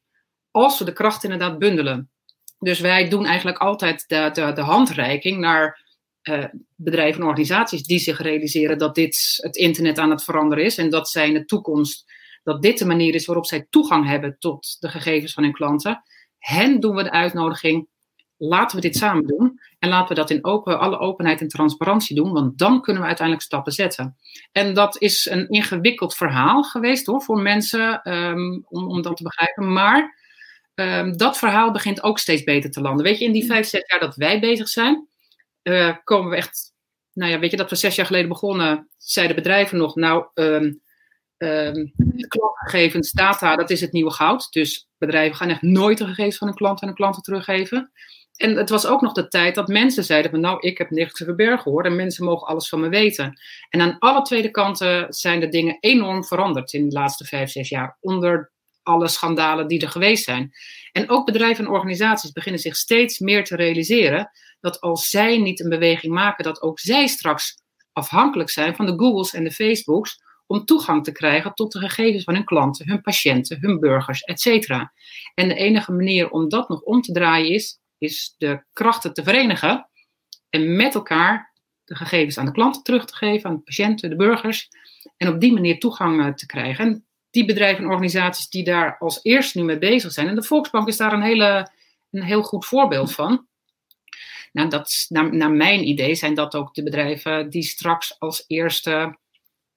Als 0.50 0.78
we 0.78 0.84
de 0.84 0.92
kracht 0.92 1.24
inderdaad 1.24 1.58
bundelen. 1.58 2.10
Dus 2.58 2.80
wij 2.80 3.08
doen 3.08 3.26
eigenlijk 3.26 3.58
altijd 3.58 4.04
de, 4.06 4.52
de 4.54 4.60
handreiking 4.60 5.38
naar 5.38 5.83
uh, 6.28 6.44
bedrijven 6.76 7.20
en 7.20 7.26
organisaties 7.26 7.82
die 7.82 7.98
zich 7.98 8.20
realiseren 8.20 8.78
dat 8.78 8.94
dit 8.94 9.38
het 9.42 9.56
internet 9.56 9.98
aan 9.98 10.10
het 10.10 10.24
veranderen 10.24 10.64
is 10.64 10.78
en 10.78 10.90
dat 10.90 11.08
zij 11.08 11.26
in 11.26 11.34
de 11.34 11.44
toekomst, 11.44 12.04
dat 12.42 12.62
dit 12.62 12.78
de 12.78 12.86
manier 12.86 13.14
is 13.14 13.26
waarop 13.26 13.46
zij 13.46 13.66
toegang 13.70 14.06
hebben 14.06 14.36
tot 14.38 14.76
de 14.80 14.88
gegevens 14.88 15.32
van 15.32 15.42
hun 15.42 15.52
klanten. 15.52 16.02
Hen 16.38 16.80
doen 16.80 16.94
we 16.94 17.02
de 17.02 17.10
uitnodiging 17.10 17.88
laten 18.36 18.76
we 18.76 18.82
dit 18.82 18.96
samen 18.96 19.26
doen. 19.26 19.60
En 19.78 19.88
laten 19.88 20.08
we 20.08 20.14
dat 20.14 20.30
in 20.30 20.44
open, 20.44 20.78
alle 20.78 20.98
openheid 20.98 21.40
en 21.40 21.48
transparantie 21.48 22.16
doen, 22.16 22.32
want 22.32 22.58
dan 22.58 22.80
kunnen 22.80 23.02
we 23.02 23.08
uiteindelijk 23.08 23.46
stappen 23.46 23.72
zetten. 23.72 24.16
En 24.52 24.74
dat 24.74 25.00
is 25.00 25.26
een 25.30 25.48
ingewikkeld 25.48 26.14
verhaal 26.14 26.62
geweest 26.62 27.06
hoor, 27.06 27.22
voor 27.22 27.38
mensen 27.38 28.12
um, 28.12 28.64
om, 28.68 28.88
om 28.88 29.02
dat 29.02 29.16
te 29.16 29.22
begrijpen. 29.22 29.72
Maar 29.72 30.18
um, 30.74 31.16
dat 31.16 31.38
verhaal 31.38 31.70
begint 31.72 32.02
ook 32.02 32.18
steeds 32.18 32.42
beter 32.42 32.70
te 32.70 32.80
landen. 32.80 33.04
Weet 33.04 33.18
je, 33.18 33.24
in 33.24 33.32
die 33.32 33.46
vijf, 33.46 33.66
zes 33.66 33.82
jaar 33.86 34.00
dat 34.00 34.16
wij 34.16 34.40
bezig 34.40 34.68
zijn, 34.68 35.08
uh, 35.64 35.96
komen 36.04 36.30
we 36.30 36.36
echt. 36.36 36.72
Nou 37.12 37.30
ja, 37.30 37.38
weet 37.38 37.50
je, 37.50 37.56
dat 37.56 37.70
we 37.70 37.76
zes 37.76 37.94
jaar 37.94 38.06
geleden 38.06 38.28
begonnen, 38.28 38.88
zeiden 38.96 39.36
bedrijven 39.36 39.78
nog, 39.78 39.94
nou, 39.94 40.26
um, 40.34 40.82
klantgegevens, 42.28 43.12
data, 43.12 43.56
dat 43.56 43.70
is 43.70 43.80
het 43.80 43.92
nieuwe 43.92 44.12
goud. 44.12 44.52
Dus 44.52 44.88
bedrijven 44.98 45.36
gaan 45.36 45.48
echt 45.48 45.62
nooit 45.62 45.98
de 45.98 46.06
gegevens 46.06 46.36
van 46.36 46.46
hun 46.46 46.56
klanten 46.56 46.80
en 46.80 46.86
hun 46.86 46.96
klanten 46.96 47.22
teruggeven. 47.22 47.92
En 48.36 48.56
het 48.56 48.70
was 48.70 48.86
ook 48.86 49.00
nog 49.00 49.12
de 49.12 49.28
tijd 49.28 49.54
dat 49.54 49.68
mensen 49.68 50.04
zeiden 50.04 50.30
van 50.30 50.40
nou, 50.40 50.60
ik 50.60 50.78
heb 50.78 50.90
niks 50.90 51.12
te 51.12 51.24
verbergen 51.24 51.70
hoor. 51.70 51.84
En 51.84 51.96
mensen 51.96 52.24
mogen 52.24 52.46
alles 52.46 52.68
van 52.68 52.80
me 52.80 52.88
weten. 52.88 53.40
En 53.68 53.80
aan 53.80 53.98
alle 53.98 54.22
tweede 54.22 54.50
kanten 54.50 55.06
zijn 55.08 55.40
de 55.40 55.48
dingen 55.48 55.76
enorm 55.80 56.24
veranderd 56.24 56.72
in 56.72 56.88
de 56.88 56.94
laatste 56.94 57.24
vijf, 57.24 57.50
zes 57.50 57.68
jaar. 57.68 57.96
Onder 58.00 58.52
alle 58.82 59.08
schandalen 59.08 59.66
die 59.66 59.80
er 59.80 59.88
geweest 59.88 60.24
zijn. 60.24 60.52
En 60.92 61.10
ook 61.10 61.26
bedrijven 61.26 61.64
en 61.64 61.70
organisaties 61.70 62.32
beginnen 62.32 62.60
zich 62.60 62.76
steeds 62.76 63.18
meer 63.18 63.44
te 63.44 63.56
realiseren 63.56 64.30
dat 64.64 64.80
als 64.80 65.08
zij 65.08 65.38
niet 65.38 65.60
een 65.60 65.68
beweging 65.68 66.12
maken, 66.12 66.44
dat 66.44 66.62
ook 66.62 66.80
zij 66.80 67.06
straks 67.06 67.58
afhankelijk 67.92 68.50
zijn 68.50 68.76
van 68.76 68.86
de 68.86 68.92
Googles 68.96 69.34
en 69.34 69.44
de 69.44 69.50
Facebooks 69.50 70.22
om 70.46 70.64
toegang 70.64 71.04
te 71.04 71.12
krijgen 71.12 71.54
tot 71.54 71.72
de 71.72 71.78
gegevens 71.78 72.24
van 72.24 72.34
hun 72.34 72.44
klanten, 72.44 72.88
hun 72.88 73.00
patiënten, 73.00 73.60
hun 73.60 73.80
burgers, 73.80 74.20
etc. 74.22 74.70
En 75.34 75.48
de 75.48 75.54
enige 75.54 75.92
manier 75.92 76.30
om 76.30 76.48
dat 76.48 76.68
nog 76.68 76.80
om 76.80 77.00
te 77.00 77.12
draaien 77.12 77.50
is 77.50 77.78
is 77.98 78.34
de 78.38 78.64
krachten 78.72 79.14
te 79.14 79.22
verenigen 79.22 79.88
en 80.50 80.76
met 80.76 80.94
elkaar 80.94 81.52
de 81.84 81.94
gegevens 81.94 82.38
aan 82.38 82.44
de 82.44 82.52
klanten 82.52 82.82
terug 82.82 83.04
te 83.04 83.14
geven, 83.16 83.50
aan 83.50 83.56
de 83.56 83.62
patiënten, 83.62 84.10
de 84.10 84.16
burgers, 84.16 84.68
en 85.16 85.28
op 85.28 85.40
die 85.40 85.52
manier 85.52 85.78
toegang 85.78 86.24
eh, 86.24 86.32
te 86.32 86.46
krijgen. 86.46 86.84
En 86.84 87.06
die 87.30 87.44
bedrijven 87.44 87.84
en 87.84 87.90
organisaties 87.90 88.48
die 88.48 88.64
daar 88.64 88.98
als 88.98 89.20
eerste 89.22 89.58
nu 89.58 89.64
mee 89.64 89.78
bezig 89.78 90.12
zijn, 90.12 90.28
en 90.28 90.34
de 90.34 90.42
Volksbank 90.42 90.88
is 90.88 90.96
daar 90.96 91.12
een, 91.12 91.22
hele, 91.22 91.70
een 92.10 92.22
heel 92.22 92.42
goed 92.42 92.66
voorbeeld 92.66 93.12
van. 93.12 93.46
Nou, 94.54 94.68
dat, 94.68 95.06
naar, 95.08 95.36
naar 95.36 95.50
mijn 95.50 95.88
idee 95.88 96.14
zijn 96.14 96.34
dat 96.34 96.54
ook 96.54 96.74
de 96.74 96.82
bedrijven 96.82 97.50
die 97.50 97.62
straks 97.62 98.18
als 98.18 98.44
eerste 98.46 99.18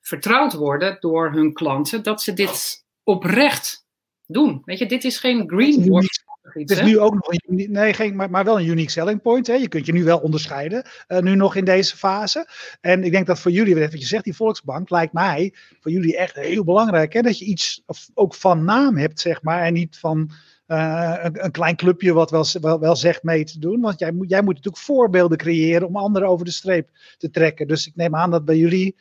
vertrouwd 0.02 0.54
worden 0.54 0.98
door 1.00 1.32
hun 1.32 1.54
klanten, 1.54 2.04
dat 2.04 2.22
ze 2.22 2.34
dit 2.34 2.86
oprecht 3.04 3.86
doen. 4.26 4.62
Weet 4.66 4.80
je, 4.80 4.86
dit 4.86 5.04
is 5.04 5.18
geen 5.18 5.50
greenwash 5.50 6.18
het 6.54 6.72
is 6.72 6.82
nu 6.82 7.00
ook 7.00 7.14
nog 7.14 7.28
een, 7.30 7.72
nee, 7.72 7.94
geen, 7.94 8.16
maar, 8.16 8.30
maar 8.30 8.44
wel 8.46 8.60
een 8.60 8.68
unique 8.68 8.92
selling 8.92 9.22
point. 9.22 9.48
Hè. 9.48 9.54
Je 9.54 9.68
kunt 9.68 9.86
je 9.86 9.94
nu 9.94 10.04
wel 10.04 10.20
onderscheiden, 10.20 10.86
uh, 11.08 11.20
nu 11.20 11.36
nog 11.36 11.56
in 11.56 11.66
deze 11.66 11.98
fase. 11.98 12.48
En 12.82 13.04
ik 13.04 13.12
denk 13.12 13.28
dat 13.28 13.40
voor 13.40 13.52
jullie, 13.52 13.76
wat 13.76 13.92
je 13.92 14.06
zegt, 14.06 14.24
die 14.24 14.36
Volksbank, 14.36 14.90
lijkt 14.90 15.14
mij 15.14 15.54
voor 15.80 15.92
jullie 15.92 16.18
echt 16.18 16.36
heel 16.36 16.64
belangrijk. 16.64 17.14
Hè, 17.14 17.22
dat 17.22 17.40
je 17.40 17.46
iets 17.46 17.84
ook 18.14 18.36
van 18.36 18.66
naam 18.66 18.98
hebt, 18.98 19.20
zeg 19.20 19.42
maar, 19.42 19.62
en 19.62 19.74
niet 19.74 19.98
van 19.98 20.32
een, 20.68 21.44
een, 21.44 21.52
klein 21.52 21.76
clubje 21.76 22.14
wat 22.14 22.32
wel, 22.32 22.46
wel, 22.62 22.80
wel, 22.80 22.96
zegt 22.96 23.24
mee 23.24 23.44
te 23.44 23.60
doen. 23.60 23.82
Want 23.82 24.00
jij 24.00 24.12
moet, 24.12 24.30
jij 24.30 24.42
moet 24.42 24.56
natuurlijk 24.56 24.84
voorbeelden 24.84 25.38
creëren 25.38 25.88
om 25.88 25.96
anderen 25.96 26.30
over 26.30 26.46
de 26.46 26.52
streep 26.52 26.90
te 27.18 27.30
trekken. 27.30 27.68
Dus 27.68 27.88
ik 27.88 27.96
neem 27.96 28.16
aan 28.16 28.32
dat 28.32 28.46
bij 28.46 28.58
jullie 28.58 28.96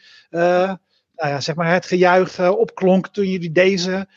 nou 1.16 1.30
ja, 1.30 1.40
zeg 1.40 1.54
maar 1.54 1.73
het 1.73 1.87
gejuich 1.87 2.50
opklonk 2.50 3.08
toen 3.08 3.26
jullie 3.26 3.52
deze, 3.52 4.08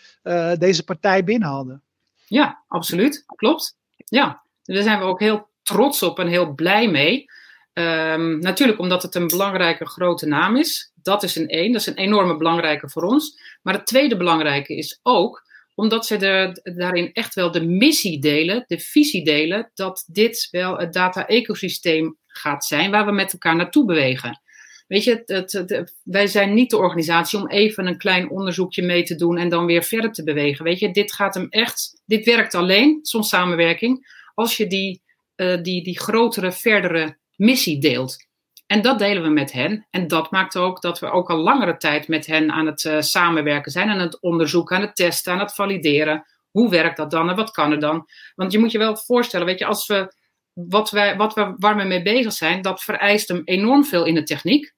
deze 0.58 0.84
partij 0.84 1.24
binnen 1.24 1.50
hadden. 1.50 1.84
Ja, 2.28 2.64
absoluut. 2.68 3.24
Klopt. 3.36 3.78
Ja, 4.06 4.42
daar 4.64 4.84
zijn 4.84 5.00
we 5.00 5.06
ook 5.06 5.20
heel 5.20 5.48
trots 5.64 6.04
op 6.04 6.20
en 6.20 6.28
heel 6.28 6.54
blij 6.54 6.90
mee. 6.90 7.26
Um, 7.74 8.40
natuurlijk 8.40 8.80
omdat 8.80 9.02
het 9.02 9.16
een 9.16 9.28
belangrijke 9.28 9.86
grote 9.86 10.26
naam 10.26 10.56
is. 10.56 10.92
Dat 10.96 11.24
is 11.24 11.36
een 11.36 11.48
één. 11.48 11.72
Dat 11.72 11.82
is 11.82 11.88
een 11.88 11.96
enorme 11.96 12.38
belangrijke 12.38 12.90
voor 12.90 13.04
ons. 13.04 13.40
Maar 13.62 13.74
het 13.74 13.86
tweede 13.86 14.18
belangrijke 14.18 14.76
is 14.76 15.00
ook 15.04 15.48
omdat 15.80 16.06
ze 16.06 16.54
daarin 16.64 17.14
echt 17.14 17.36
wel 17.36 17.52
de 17.52 17.66
missie 17.66 18.20
delen, 18.20 18.64
de 18.68 18.80
visie 18.80 19.24
delen, 19.24 19.72
dat 19.74 20.04
dit 20.08 20.48
wel 20.52 20.78
het 20.78 20.94
data-ecosysteem 20.94 22.18
gaat 22.28 22.66
zijn 22.66 22.92
waar 22.92 23.06
we 23.06 23.12
met 23.12 23.34
elkaar 23.34 23.56
naartoe 23.56 23.86
bewegen. 23.86 24.42
Weet 24.88 25.04
je, 25.04 25.24
het, 25.26 25.52
het, 25.52 25.96
wij 26.04 26.28
zijn 26.28 26.54
niet 26.54 26.70
de 26.70 26.78
organisatie 26.78 27.40
om 27.40 27.50
even 27.50 27.88
een 27.88 27.98
klein 27.98 28.30
onderzoekje 28.30 28.82
mee 28.82 29.04
te 29.04 29.16
doen 29.16 29.38
en 29.38 29.50
dan 29.50 29.66
weer 29.66 29.84
verder 29.84 30.12
te 30.12 30.24
bewegen. 30.24 30.66
Weet 30.66 30.80
je, 30.80 30.92
dit 30.92 31.14
gaat 31.14 31.34
hem 31.34 31.48
echt, 31.50 32.02
dit 32.06 32.26
werkt 32.26 32.56
alleen, 32.56 33.00
soms 33.02 33.30
samenwerking, 33.30 34.08
als 34.34 34.58
je 34.58 34.68
die, 34.68 35.02
uh, 35.36 35.62
die, 35.62 35.84
die 35.84 36.00
grotere, 36.00 36.52
verdere 36.52 37.18
missie 37.36 37.80
deelt. 37.80 38.28
En 38.70 38.82
dat 38.82 39.00
delen 39.00 39.24
we 39.24 39.30
met 39.30 39.52
hen. 39.52 39.88
En 39.90 40.08
dat 40.08 40.32
maakt 40.32 40.58
ook 40.58 40.82
dat 40.82 41.00
we 41.00 41.12
ook 41.12 41.30
al 41.30 41.38
langere 41.38 41.78
tijd 41.78 42.08
met 42.08 42.26
hen 42.26 42.52
aan 42.52 42.66
het 42.66 42.84
uh, 42.84 43.02
samenwerken 43.02 43.72
zijn, 43.72 43.90
aan 43.90 44.00
het 44.00 44.22
onderzoeken, 44.22 44.76
aan 44.76 44.82
het 44.82 44.96
testen, 44.96 45.34
aan 45.34 45.40
het 45.40 45.54
valideren. 45.54 46.26
Hoe 46.52 46.70
werkt 46.70 46.98
dat 46.98 47.12
dan 47.12 47.30
en 47.30 47.36
wat 47.36 47.52
kan 47.52 47.72
er 47.72 47.80
dan? 47.80 48.08
Want 48.36 48.52
je 48.52 48.60
moet 48.60 48.72
je 48.72 48.78
wel 48.78 48.98
voorstellen, 48.98 49.46
weet 49.46 49.60
je, 49.60 49.66
als 49.66 49.88
we 49.88 50.14
wat 50.54 50.90
wij, 50.90 51.18
wat 51.18 51.34
we, 51.34 51.54
waar 51.58 51.76
we 51.76 51.84
mee 51.84 52.02
bezig 52.02 52.34
zijn, 52.34 52.62
dat 52.62 52.84
vereist 52.84 53.28
hem 53.28 53.42
enorm 53.46 53.86
veel 53.86 54.06
in 54.06 54.14
de 54.14 54.24
techniek. 54.24 54.74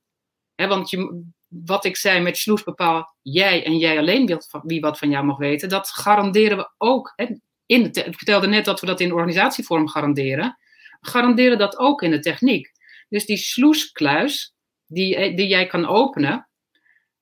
He, 0.56 0.68
want 0.68 0.90
je, 0.90 1.24
wat 1.48 1.86
ik 1.86 1.98
zei 1.98 2.22
met 2.22 2.38
Sloes 2.38 2.64
bepaal, 2.64 3.16
jij 3.22 3.66
en 3.66 3.78
jij 3.78 3.98
alleen 3.98 4.40
wie 4.64 4.82
wat 4.82 4.98
van 4.98 5.10
jou 5.10 5.26
mag 5.26 5.38
weten, 5.38 5.70
dat 5.70 5.90
garanderen 5.90 6.58
we 6.58 6.72
ook. 6.78 7.14
in 7.66 7.92
de 7.92 8.04
ik 8.04 8.18
vertelde 8.18 8.48
net 8.48 8.66
dat 8.66 8.80
we 8.80 8.86
dat 8.86 9.00
in 9.00 9.14
organisatievorm 9.14 9.88
garanderen. 9.88 10.58
Garanderen 11.02 11.58
dat 11.58 11.78
ook 11.78 12.02
in 12.02 12.12
de 12.12 12.20
techniek. 12.20 12.71
Dus 13.12 13.26
die 13.26 13.38
sloeskluis 13.38 14.54
die, 14.88 15.16
eh, 15.16 15.36
die 15.36 15.48
jij 15.48 15.68
kan 15.68 15.88
openen, 15.88 16.50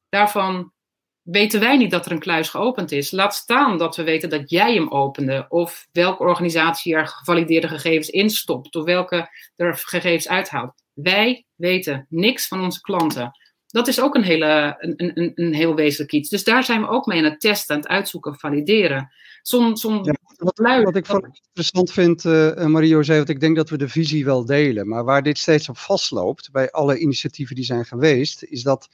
daarvan 0.10 0.74
weten 1.22 1.60
wij 1.60 1.77
niet 1.77 1.91
dat 1.91 2.05
er 2.05 2.12
een 2.12 2.19
kluis 2.19 2.50
geopend 2.50 2.91
is. 2.91 3.12
Laat 3.12 3.36
staan 3.36 3.77
dat 3.77 3.96
we 3.96 4.03
weten 4.03 4.29
dat 4.29 4.50
jij 4.50 4.74
hem 4.74 4.89
opende. 4.89 5.46
Of 5.50 5.88
welke 5.91 6.24
organisatie 6.24 6.96
er 6.96 7.08
gevalideerde 7.08 7.67
gegevens 7.67 8.10
instopt. 8.10 8.75
Of 8.75 8.84
welke 8.84 9.29
er 9.55 9.75
gegevens 9.75 10.27
uithaalt. 10.27 10.74
Wij 10.93 11.46
weten 11.55 12.05
niks 12.10 12.48
van 12.48 12.63
onze 12.63 12.81
klanten. 12.81 13.31
Dat 13.67 13.88
is 13.88 14.01
ook 14.01 14.15
een, 14.15 14.24
hele, 14.24 14.75
een, 14.79 14.93
een, 14.98 15.31
een 15.36 15.53
heel 15.53 15.75
wezenlijk 15.75 16.12
iets. 16.12 16.29
Dus 16.29 16.43
daar 16.43 16.63
zijn 16.63 16.81
we 16.81 16.88
ook 16.88 17.05
mee 17.05 17.17
aan 17.17 17.31
het 17.31 17.39
testen, 17.39 17.75
aan 17.75 17.81
het 17.81 17.89
uitzoeken, 17.89 18.39
valideren. 18.39 19.12
Som, 19.41 19.75
som 19.75 20.03
ja, 20.03 20.13
wat, 20.39 20.84
wat, 20.84 20.96
ik 20.96 21.05
van 21.05 21.36
interessant 21.48 21.91
vind, 21.91 22.24
uh, 22.24 22.65
Mario 22.65 23.01
zei, 23.01 23.17
want 23.17 23.29
ik 23.29 23.39
denk 23.39 23.55
dat 23.55 23.69
we 23.69 23.77
de 23.77 23.89
visie 23.89 24.25
wel 24.25 24.46
delen. 24.46 24.88
Maar 24.88 25.03
waar 25.03 25.24
dit 25.24 25.38
steeds 25.38 25.69
op 25.69 25.77
vastloopt, 25.77 26.51
bij 26.51 26.72
alle 26.72 26.98
initiatieven 26.98 27.55
die 27.55 27.65
zijn 27.65 27.86
geweest, 27.86 28.43
is 28.43 28.63
dat 28.63 28.89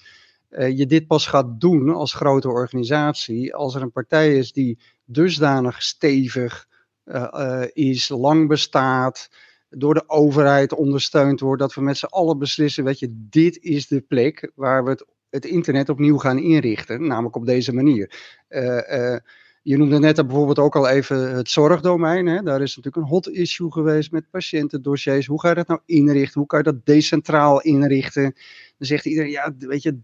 uh, 0.50 0.78
je 0.78 0.86
dit 0.86 1.08
pas 1.08 1.28
gaat 1.28 1.60
doen 1.60 1.90
als 1.90 2.14
grote 2.14 2.50
organisatie 2.50 3.56
als 3.56 3.76
er 3.76 3.82
een 3.82 3.92
partij 3.92 4.38
is 4.38 4.52
die 4.52 4.80
dusdanig 5.06 5.84
stevig 5.84 6.68
uh, 7.06 7.64
is, 7.74 8.10
lang 8.10 8.48
bestaat, 8.48 9.30
door 9.70 9.94
de 9.94 10.10
overheid 10.10 10.74
ondersteund 10.74 11.40
wordt, 11.40 11.62
dat 11.62 11.74
we 11.74 11.82
met 11.82 11.98
z'n 11.98 12.06
allen 12.06 12.38
beslissen, 12.40 12.84
weet 12.84 13.00
je, 13.00 13.28
dit 13.30 13.58
is 13.62 13.88
de 13.88 14.02
plek 14.02 14.52
waar 14.56 14.84
we 14.84 14.90
het, 14.90 15.06
het 15.30 15.46
internet 15.46 15.90
opnieuw 15.90 16.18
gaan 16.18 16.40
inrichten, 16.40 17.08
namelijk 17.08 17.36
op 17.36 17.46
deze 17.46 17.74
manier. 17.74 18.34
Je 19.68 19.78
noemde 19.78 20.00
net 20.00 20.16
bijvoorbeeld 20.16 20.60
ook 20.60 20.76
al 20.76 20.88
even 20.88 21.36
het 21.36 21.50
zorgdomein. 21.50 22.26
Hè? 22.26 22.42
Daar 22.42 22.62
is 22.62 22.76
natuurlijk 22.76 22.96
een 22.96 23.12
hot 23.12 23.30
issue 23.30 23.72
geweest 23.72 24.12
met 24.12 24.30
patiëntendossiers. 24.30 25.26
Hoe 25.26 25.40
ga 25.42 25.50
je 25.50 25.56
dat 25.56 25.68
nou 25.68 25.80
inrichten? 25.86 26.40
Hoe 26.40 26.48
kan 26.48 26.58
je 26.58 26.66
dat 26.66 26.86
decentraal 26.86 27.62
inrichten? 27.62 28.24
Dan 28.78 28.88
zegt 28.88 29.06
iedereen, 29.06 29.32
ja, 29.32 29.56
weet 29.58 29.82
je, 29.82 29.94
30% 29.94 30.02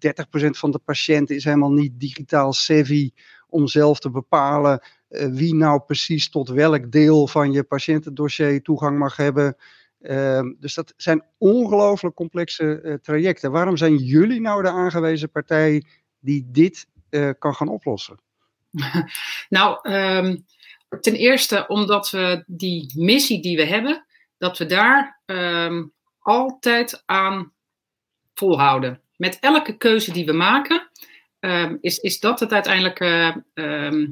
van 0.49 0.71
de 0.71 0.79
patiënten 0.79 1.35
is 1.35 1.43
helemaal 1.43 1.71
niet 1.71 1.99
digitaal 1.99 2.53
savvy 2.53 3.11
om 3.49 3.67
zelf 3.67 3.99
te 3.99 4.09
bepalen 4.09 4.81
uh, 5.09 5.25
wie 5.25 5.55
nou 5.55 5.81
precies 5.81 6.29
tot 6.29 6.49
welk 6.49 6.91
deel 6.91 7.27
van 7.27 7.51
je 7.51 7.63
patiëntendossier 7.63 8.61
toegang 8.61 8.97
mag 8.97 9.15
hebben. 9.15 9.55
Uh, 9.99 10.41
dus 10.59 10.73
dat 10.73 10.93
zijn 10.97 11.25
ongelooflijk 11.37 12.15
complexe 12.15 12.81
uh, 12.83 12.93
trajecten. 12.93 13.51
Waarom 13.51 13.77
zijn 13.77 13.95
jullie 13.95 14.41
nou 14.41 14.63
de 14.63 14.69
aangewezen 14.69 15.31
partij 15.31 15.83
die 16.19 16.47
dit 16.51 16.87
uh, 17.09 17.29
kan 17.39 17.55
gaan 17.55 17.69
oplossen? 17.69 18.29
nou, 19.49 19.93
um, 19.93 20.45
ten 21.01 21.15
eerste 21.15 21.67
omdat 21.67 22.09
we 22.09 22.43
die 22.47 22.93
missie 22.95 23.41
die 23.41 23.57
we 23.57 23.65
hebben, 23.65 24.05
dat 24.37 24.57
we 24.57 24.65
daar 24.65 25.21
um, 25.25 25.93
altijd 26.19 27.03
aan 27.05 27.53
volhouden. 28.33 29.01
Met 29.15 29.37
elke 29.39 29.77
keuze 29.77 30.11
die 30.11 30.25
we 30.25 30.33
maken, 30.33 30.89
um, 31.39 31.77
is, 31.81 31.97
is 31.97 32.19
dat 32.19 32.39
het 32.39 32.53
uiteindelijke 32.53 33.43
uh, 33.53 34.07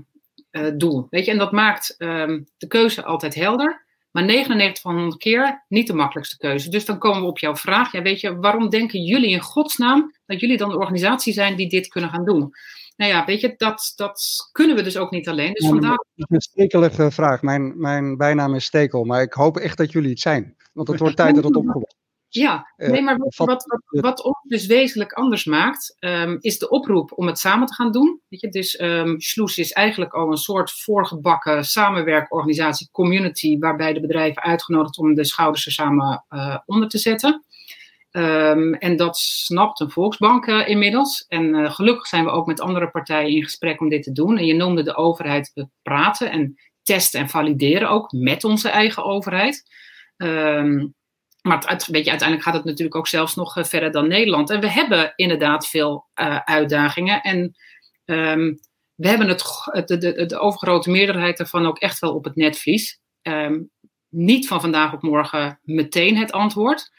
doel. 0.77 1.07
Weet 1.09 1.25
je, 1.25 1.31
en 1.31 1.37
dat 1.37 1.51
maakt 1.51 1.95
de 1.97 2.67
keuze 2.67 3.03
altijd 3.03 3.35
helder. 3.35 3.87
Maar 4.11 4.23
99 4.23 4.81
van 4.81 4.95
100 4.95 5.17
keer 5.21 5.65
niet 5.67 5.87
de 5.87 5.93
makkelijkste 5.93 6.37
keuze. 6.37 6.69
Dus 6.69 6.85
dan 6.85 6.97
komen 6.97 7.21
we 7.21 7.27
op 7.27 7.39
jouw 7.39 7.55
vraag. 7.55 7.91
Ja, 7.91 8.01
weet 8.01 8.19
je, 8.19 8.35
waarom 8.35 8.69
denken 8.69 9.03
jullie 9.03 9.29
in 9.29 9.41
godsnaam 9.41 10.15
dat 10.25 10.39
jullie 10.39 10.57
dan 10.57 10.69
de 10.69 10.77
organisatie 10.77 11.33
zijn 11.33 11.55
die 11.55 11.69
dit 11.69 11.87
kunnen 11.87 12.09
gaan 12.09 12.25
doen? 12.25 12.53
Nou 12.99 13.11
ja, 13.11 13.25
weet 13.25 13.41
je, 13.41 13.53
dat, 13.57 13.93
dat 13.95 14.49
kunnen 14.51 14.75
we 14.75 14.81
dus 14.81 14.97
ook 14.97 15.11
niet 15.11 15.27
alleen. 15.27 15.53
Dus 15.53 15.67
vandaar... 15.67 16.05
Dat 16.15 16.29
is 16.29 16.35
een 16.35 16.41
stekelige 16.41 17.11
vraag. 17.11 17.41
Mijn, 17.41 17.79
mijn 17.79 18.17
bijnaam 18.17 18.55
is 18.55 18.65
Stekel, 18.65 19.03
maar 19.03 19.21
ik 19.21 19.33
hoop 19.33 19.57
echt 19.57 19.77
dat 19.77 19.91
jullie 19.91 20.09
het 20.09 20.19
zijn. 20.19 20.55
Want 20.73 20.87
het 20.87 20.99
wordt 20.99 21.15
tijd 21.15 21.35
dat 21.35 21.43
het 21.43 21.55
opgelost 21.55 21.97
ja, 22.29 22.73
eh, 22.75 22.89
nee, 22.89 23.01
maar 23.01 23.17
wat, 23.17 23.35
wat, 23.35 23.65
wat, 23.65 24.01
wat 24.01 24.23
ons 24.23 24.37
dus 24.43 24.65
wezenlijk 24.65 25.13
anders 25.13 25.45
maakt, 25.45 25.95
um, 25.99 26.37
is 26.39 26.57
de 26.57 26.69
oproep 26.69 27.11
om 27.15 27.27
het 27.27 27.39
samen 27.39 27.67
te 27.67 27.73
gaan 27.73 27.91
doen. 27.91 28.21
Weet 28.27 28.41
je? 28.41 28.49
Dus 28.49 28.79
um, 28.79 29.19
Sloes 29.19 29.57
is 29.57 29.71
eigenlijk 29.71 30.13
al 30.13 30.31
een 30.31 30.37
soort 30.37 30.71
voorgebakken 30.71 31.65
samenwerkorganisatie, 31.65 32.89
community, 32.91 33.57
waarbij 33.59 33.93
de 33.93 33.99
bedrijven 33.99 34.41
uitgenodigd 34.41 34.97
om 34.97 35.13
de 35.13 35.25
schouders 35.25 35.65
er 35.65 35.71
samen 35.71 36.25
uh, 36.29 36.57
onder 36.65 36.89
te 36.89 36.97
zetten. 36.97 37.43
Um, 38.11 38.73
en 38.73 38.95
dat 38.95 39.17
snapt 39.17 39.79
een 39.79 39.91
Volksbank 39.91 40.47
uh, 40.47 40.67
inmiddels. 40.67 41.25
En 41.27 41.55
uh, 41.55 41.71
gelukkig 41.71 42.07
zijn 42.07 42.23
we 42.23 42.29
ook 42.29 42.45
met 42.45 42.61
andere 42.61 42.89
partijen 42.89 43.35
in 43.35 43.43
gesprek 43.43 43.81
om 43.81 43.89
dit 43.89 44.03
te 44.03 44.11
doen. 44.11 44.37
En 44.37 44.45
je 44.45 44.53
noemde 44.53 44.83
de 44.83 44.95
overheid, 44.95 45.51
we 45.53 45.67
praten 45.81 46.31
en 46.31 46.55
testen 46.83 47.19
en 47.19 47.29
valideren 47.29 47.89
ook 47.89 48.11
met 48.11 48.43
onze 48.43 48.69
eigen 48.69 49.03
overheid. 49.03 49.63
Um, 50.17 50.93
maar 51.41 51.57
het, 51.57 51.89
uiteindelijk 51.91 52.41
gaat 52.41 52.53
het 52.53 52.63
natuurlijk 52.63 52.95
ook 52.95 53.07
zelfs 53.07 53.35
nog 53.35 53.57
verder 53.59 53.91
dan 53.91 54.07
Nederland. 54.07 54.49
En 54.49 54.59
we 54.59 54.71
hebben 54.71 55.13
inderdaad 55.15 55.67
veel 55.67 56.07
uitdagingen. 56.43 57.21
En 57.21 57.55
um, 58.05 58.59
we 58.95 59.07
hebben 59.07 59.27
het, 59.27 59.43
de, 59.85 59.97
de, 59.97 60.25
de, 60.25 60.39
overgrote 60.39 60.89
meerderheid 60.89 61.37
daarvan 61.37 61.65
ook 61.65 61.77
echt 61.77 61.99
wel 61.99 62.13
op 62.13 62.23
het 62.23 62.35
netvlies. 62.35 62.99
niet 64.09 64.47
van 64.47 64.61
vandaag 64.61 64.93
op 64.93 65.01
morgen 65.01 65.59
meteen 65.63 66.17
het 66.17 66.31
antwoord. 66.31 66.91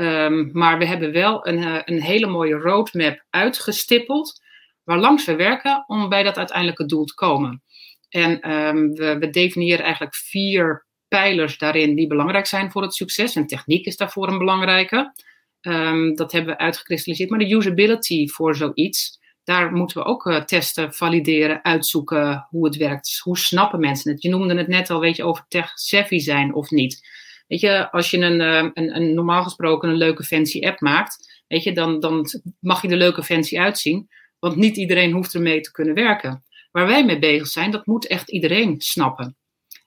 Um, 0.00 0.50
maar 0.52 0.78
we 0.78 0.86
hebben 0.86 1.12
wel 1.12 1.46
een, 1.46 1.58
uh, 1.58 1.80
een 1.84 2.02
hele 2.02 2.26
mooie 2.26 2.54
roadmap 2.54 3.24
uitgestippeld, 3.30 4.40
waarlangs 4.84 5.24
we 5.24 5.36
werken 5.36 5.84
om 5.86 6.08
bij 6.08 6.22
dat 6.22 6.36
uiteindelijke 6.36 6.86
doel 6.86 7.04
te 7.04 7.14
komen. 7.14 7.62
En 8.08 8.50
um, 8.50 8.92
we, 8.92 9.18
we, 9.18 9.30
definiëren 9.30 9.84
eigenlijk 9.84 10.14
vier 10.14 10.86
pijlers 11.08 11.58
daarin 11.58 11.94
die 11.94 12.06
belangrijk 12.06 12.46
zijn 12.46 12.70
voor 12.70 12.82
het 12.82 12.94
succes. 12.94 13.36
En 13.36 13.46
techniek 13.46 13.86
is 13.86 13.96
daarvoor 13.96 14.28
een 14.28 14.38
belangrijke. 14.38 15.12
Um, 15.60 16.14
dat 16.14 16.32
hebben 16.32 16.54
we 16.54 16.60
uitgekristalliseerd. 16.60 17.30
Maar 17.30 17.38
de 17.38 17.54
usability 17.54 18.28
voor 18.28 18.56
zoiets, 18.56 19.18
daar 19.44 19.72
moeten 19.72 19.96
we 19.96 20.04
ook 20.04 20.26
uh, 20.26 20.44
testen, 20.44 20.94
valideren, 20.94 21.64
uitzoeken 21.64 22.46
hoe 22.50 22.64
het 22.64 22.76
werkt. 22.76 23.20
Hoe 23.22 23.38
snappen 23.38 23.80
mensen 23.80 24.12
het? 24.12 24.22
Je 24.22 24.28
noemde 24.28 24.56
het 24.56 24.68
net 24.68 24.90
al, 24.90 25.00
weet 25.00 25.16
je, 25.16 25.24
over 25.24 25.44
tech-savvy 25.48 26.18
zijn 26.18 26.54
of 26.54 26.70
niet. 26.70 27.08
Weet 27.48 27.60
je, 27.60 27.90
als 27.90 28.10
je 28.10 28.18
een, 28.18 28.40
eh, 28.40 28.70
een, 28.74 28.96
een 28.96 29.14
normaal 29.14 29.42
gesproken 29.42 29.88
een 29.88 29.96
leuke 29.96 30.24
fancy 30.24 30.66
app 30.66 30.80
maakt, 30.80 31.42
weet 31.46 31.62
je, 31.62 31.72
dan, 31.72 32.00
dan 32.00 32.26
mag 32.60 32.82
je 32.82 32.88
de 32.88 32.96
leuke 32.96 33.22
fancy 33.22 33.58
uitzien. 33.58 34.08
Want 34.38 34.56
niet 34.56 34.76
iedereen 34.76 35.12
hoeft 35.12 35.34
ermee 35.34 35.60
te 35.60 35.70
kunnen 35.70 35.94
werken. 35.94 36.44
Waar 36.70 36.86
wij 36.86 37.04
mee 37.04 37.18
bezig 37.18 37.46
zijn, 37.46 37.70
dat 37.70 37.86
moet 37.86 38.06
echt 38.06 38.30
iedereen 38.30 38.80
snappen. 38.80 39.36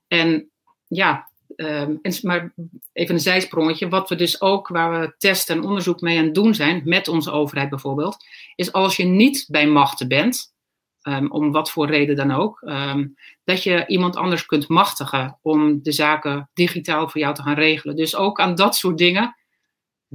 En 0.08 0.52
ja, 0.88 1.30
um, 1.56 2.00
en, 2.02 2.14
maar 2.22 2.54
even 2.94 3.16
een 3.16 3.22
zijsprongetje. 3.22 3.90
Wat 3.90 4.10
we 4.10 4.16
dus 4.16 4.42
ook, 4.42 4.68
waar 4.68 5.00
we 5.00 5.16
testen 5.18 5.56
en 5.56 5.64
onderzoek 5.64 6.02
mee 6.02 6.18
aan 6.18 6.26
het 6.26 6.36
doen 6.36 6.56
zijn, 6.56 6.82
met 6.86 7.08
onze 7.08 7.32
overheid 7.32 7.70
bijvoorbeeld, 7.70 8.18
is 8.56 8.72
als 8.72 8.96
je 8.96 9.04
niet 9.04 9.46
bij 9.48 9.68
machten 9.68 10.08
bent, 10.08 10.54
ehm, 11.02 11.28
om 11.28 11.52
wat 11.52 11.72
voor 11.72 11.88
reden 11.88 12.16
dan 12.16 12.32
ook, 12.32 12.62
ehm, 12.62 13.08
dat 13.44 13.64
je 13.64 13.88
iemand 13.88 14.16
anders 14.16 14.46
kunt 14.46 14.68
machtigen 14.68 15.40
om 15.42 15.84
de 15.84 15.92
zaken 15.92 16.50
digitaal 16.54 17.10
voor 17.10 17.22
jou 17.22 17.34
te 17.34 17.42
gaan 17.42 17.56
regelen. 17.56 17.96
Dus 17.96 18.16
ook 18.16 18.40
aan 18.40 18.56
dat 18.56 18.76
soort 18.76 18.98
dingen 18.98 19.36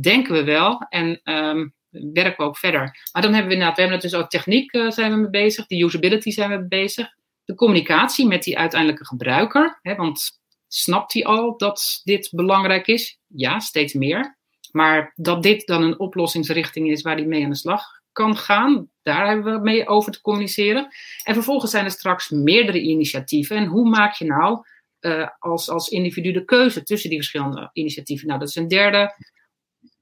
denken 0.01 0.33
we 0.33 0.45
wel 0.45 0.87
en 0.89 1.21
um, 1.25 1.75
werken 1.91 2.37
we 2.37 2.43
ook 2.43 2.59
verder. 2.59 3.09
Maar 3.13 3.23
dan 3.23 3.33
hebben 3.33 3.49
we 3.49 3.55
inderdaad, 3.55 3.77
we 3.77 3.83
hebben 3.83 4.01
het 4.01 4.11
dus 4.11 4.21
ook 4.21 4.31
techniek 4.31 4.75
uh, 4.75 4.91
zijn 4.91 5.13
we 5.13 5.17
mee 5.17 5.31
bezig, 5.31 5.67
de 5.67 5.83
usability 5.83 6.31
zijn 6.31 6.51
we 6.51 6.67
bezig, 6.69 7.09
de 7.45 7.55
communicatie 7.55 8.27
met 8.27 8.43
die 8.43 8.59
uiteindelijke 8.59 9.07
gebruiker, 9.07 9.79
hè, 9.83 9.95
want 9.95 10.41
snapt 10.69 11.13
hij 11.13 11.25
al 11.25 11.57
dat 11.57 12.01
dit 12.05 12.29
belangrijk 12.33 12.87
is? 12.87 13.19
Ja, 13.27 13.59
steeds 13.59 13.93
meer. 13.93 14.39
Maar 14.73 15.13
dat 15.15 15.43
dit 15.43 15.67
dan 15.67 15.83
een 15.83 15.99
oplossingsrichting 15.99 16.91
is 16.91 17.03
waar 17.03 17.17
hij 17.17 17.27
mee 17.27 17.45
aan 17.45 17.51
de 17.51 17.57
slag 17.57 17.96
kan 18.17 18.37
gaan, 18.37 18.91
daar 19.03 19.27
hebben 19.27 19.55
we 19.55 19.61
mee 19.61 19.89
over 19.89 20.13
te 20.13 20.21
communiceren. 20.21 20.89
En 21.25 21.35
vervolgens 21.35 21.71
zijn 21.71 21.85
er 21.85 21.91
straks 21.91 22.31
meerdere 22.31 22.81
initiatieven. 22.81 23.57
En 23.57 23.67
hoe 23.67 23.89
maak 23.89 24.15
je 24.15 24.25
nou 24.25 24.65
uh, 25.01 25.29
als, 25.39 25.71
als 25.71 25.89
individu 25.89 26.33
de 26.33 26.45
keuze 26.45 26.83
tussen 26.83 27.11
die 27.11 27.19
verschillende 27.19 27.71
initiatieven? 27.73 28.27
Nou, 28.27 28.39
dat 28.41 28.49
is 28.49 28.55
een 28.55 28.69
derde 28.69 29.15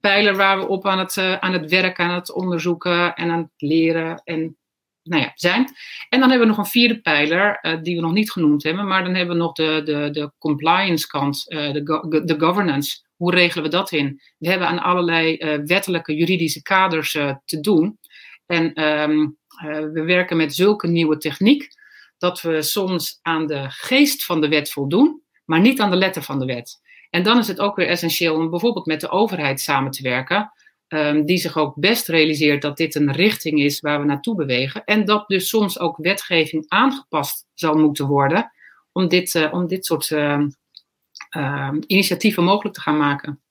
pijler 0.01 0.37
waar 0.37 0.59
we 0.59 0.69
op 0.69 0.87
aan 0.87 0.99
het, 0.99 1.17
uh, 1.17 1.39
aan 1.39 1.53
het 1.53 1.71
werken, 1.71 2.05
aan 2.05 2.15
het 2.15 2.33
onderzoeken 2.33 3.15
en 3.15 3.31
aan 3.31 3.39
het 3.39 3.53
leren 3.57 4.23
en 4.25 4.57
nou 5.03 5.23
ja, 5.23 5.33
zijn. 5.35 5.65
En 6.09 6.21
dan 6.21 6.31
hebben 6.31 6.49
we 6.49 6.55
nog 6.55 6.65
een 6.65 6.71
vierde 6.71 7.01
pijler, 7.01 7.59
uh, 7.63 7.83
die 7.83 7.97
we 7.97 8.03
nog 8.03 8.13
niet 8.13 8.31
genoemd 8.31 8.63
hebben, 8.63 8.87
maar 8.87 9.05
dan 9.05 9.15
hebben 9.15 9.37
we 9.37 9.43
nog 9.43 9.53
de, 9.53 9.81
de, 9.85 10.11
de 10.11 10.33
compliance 10.39 11.07
kant, 11.07 11.45
de, 11.45 12.23
de 12.25 12.35
governance. 12.39 13.03
Hoe 13.17 13.35
regelen 13.35 13.65
we 13.65 13.71
dat 13.71 13.93
in? 13.93 14.21
We 14.39 14.49
hebben 14.49 14.69
aan 14.69 14.83
allerlei 14.83 15.37
wettelijke, 15.65 16.15
juridische 16.15 16.63
kaders 16.63 17.11
te 17.45 17.61
doen. 17.61 17.99
En 18.47 18.85
um, 18.85 19.37
we 19.93 20.03
werken 20.03 20.37
met 20.37 20.55
zulke 20.55 20.89
nieuwe 20.89 21.17
techniek 21.17 21.69
dat 22.19 22.41
we 22.41 22.63
soms 22.63 23.19
aan 23.23 23.47
de 23.47 23.65
geest 23.69 24.25
van 24.25 24.41
de 24.41 24.49
wet 24.49 24.71
voldoen, 24.71 25.23
maar 25.45 25.61
niet 25.61 25.81
aan 25.81 25.91
de 25.91 25.97
letter 25.97 26.23
van 26.23 26.39
de 26.39 26.45
wet. 26.45 26.83
En 27.11 27.23
dan 27.23 27.39
is 27.39 27.49
het 27.49 27.61
ook 27.61 27.77
weer 27.77 27.89
essentieel 27.89 28.35
om 28.35 28.51
bijvoorbeeld 28.51 28.87
met 28.87 29.01
de 29.01 29.11
overheid 29.11 29.61
samen 29.61 29.91
te 29.91 30.03
werken, 30.03 30.53
um, 30.89 31.25
die 31.25 31.39
zich 31.39 31.57
ook 31.57 31.75
best 31.77 32.09
realiseert 32.09 32.63
dat 32.63 32.77
dit 32.77 32.95
een 32.95 33.13
richting 33.13 33.61
is 33.61 33.81
waar 33.81 34.01
we 34.01 34.07
naartoe 34.07 34.35
bewegen. 34.35 34.85
En 34.85 35.05
dat 35.05 35.29
dus 35.29 35.49
soms 35.49 35.79
ook 35.79 35.97
wetgeving 35.97 36.65
aangepast 36.69 37.47
zal 37.55 37.75
moeten 37.75 38.07
worden 38.07 38.53
om 38.93 39.09
dit, 39.09 39.35
uh, 39.35 39.53
om 39.53 39.67
dit 39.67 39.85
soort 39.85 40.11
uh, 40.11 40.41
initiatieven 41.87 42.45
mogelijk 42.45 42.75
te 42.75 42.81
gaan 42.81 42.99
maken. 42.99 43.43